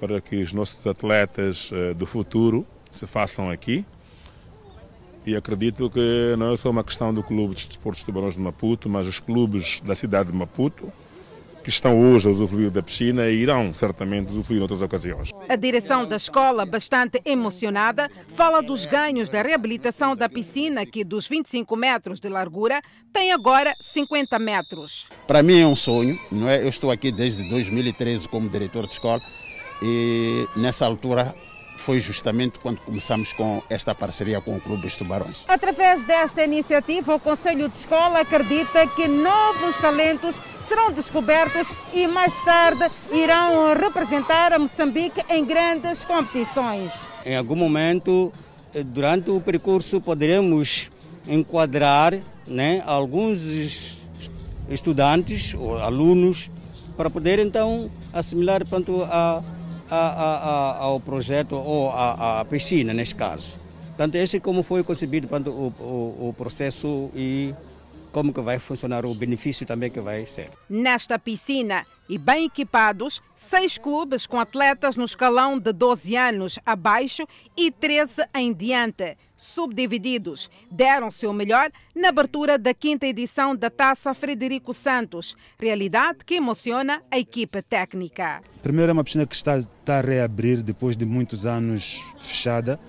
[0.00, 2.66] para que os nossos atletas eh, do futuro
[2.96, 3.84] se façam aqui.
[5.24, 8.40] E acredito que não é só uma questão do Clube de Desportos de Tubarões de
[8.40, 10.92] Maputo, mas os clubes da cidade de Maputo,
[11.64, 15.32] que estão hoje a usufruir da piscina e irão certamente usufruir em outras ocasiões.
[15.48, 21.26] A direção da escola, bastante emocionada, fala dos ganhos da reabilitação da piscina, que dos
[21.26, 22.80] 25 metros de largura
[23.12, 25.08] tem agora 50 metros.
[25.26, 26.62] Para mim é um sonho, não é?
[26.62, 29.20] Eu estou aqui desde 2013 como diretor de escola
[29.82, 31.34] e nessa altura
[31.86, 35.44] foi justamente quando começamos com esta parceria com o Clube dos Tubarões.
[35.46, 40.34] Através desta iniciativa, o Conselho de Escola acredita que novos talentos
[40.66, 47.08] serão descobertos e mais tarde irão representar a Moçambique em grandes competições.
[47.24, 48.32] Em algum momento,
[48.74, 50.90] eh, durante o percurso, poderemos
[51.28, 52.18] enquadrar
[52.48, 53.96] né, alguns
[54.68, 56.50] estudantes ou alunos
[56.96, 59.40] para poder então assimilar pronto, a
[59.90, 63.58] a, a, ao projeto ou à piscina, neste caso.
[63.88, 67.54] Portanto, esse como foi concebido portanto, o, o, o processo e
[68.12, 70.50] como que vai funcionar o benefício também que vai ser.
[70.70, 77.26] Nesta piscina e bem equipados, seis clubes com atletas no escalão de 12 anos abaixo
[77.56, 84.14] e 13 em diante, subdivididos, deram seu melhor na abertura da quinta edição da Taça
[84.14, 88.40] Frederico Santos, realidade que emociona a equipe técnica.
[88.62, 92.80] Primeiro é uma piscina que está, está a reabrir depois de muitos anos fechada.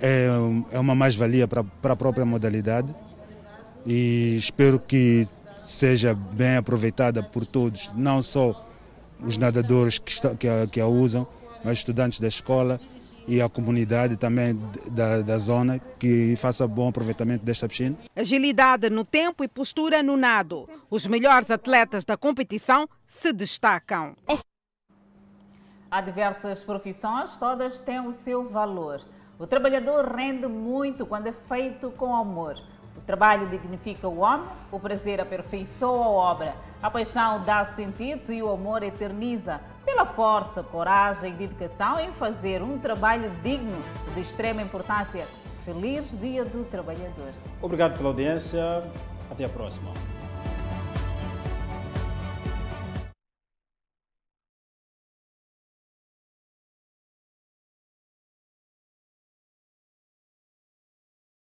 [0.00, 0.28] É,
[0.72, 2.94] é uma mais-valia para, para a própria modalidade
[3.86, 5.26] e espero que
[5.58, 8.66] seja bem aproveitada por todos, não só
[9.20, 11.26] os nadadores que, está, que, a, que a usam,
[11.64, 12.80] mas estudantes da escola
[13.26, 14.58] e a comunidade também
[14.90, 17.96] da, da zona que faça bom aproveitamento desta piscina.
[18.14, 20.68] Agilidade no tempo e postura no nado.
[20.90, 24.14] Os melhores atletas da competição se destacam.
[25.90, 29.00] Há diversas profissões, todas têm o seu valor.
[29.38, 32.60] O trabalhador rende muito quando é feito com amor.
[32.96, 38.42] O trabalho dignifica o homem, o prazer aperfeiçoa a obra, a paixão dá sentido e
[38.42, 43.80] o amor eterniza pela força, coragem e dedicação em fazer um trabalho digno
[44.14, 45.26] de extrema importância.
[45.64, 47.32] Feliz Dia do Trabalhador.
[47.62, 48.82] Obrigado pela audiência.
[49.30, 49.90] Até a próxima.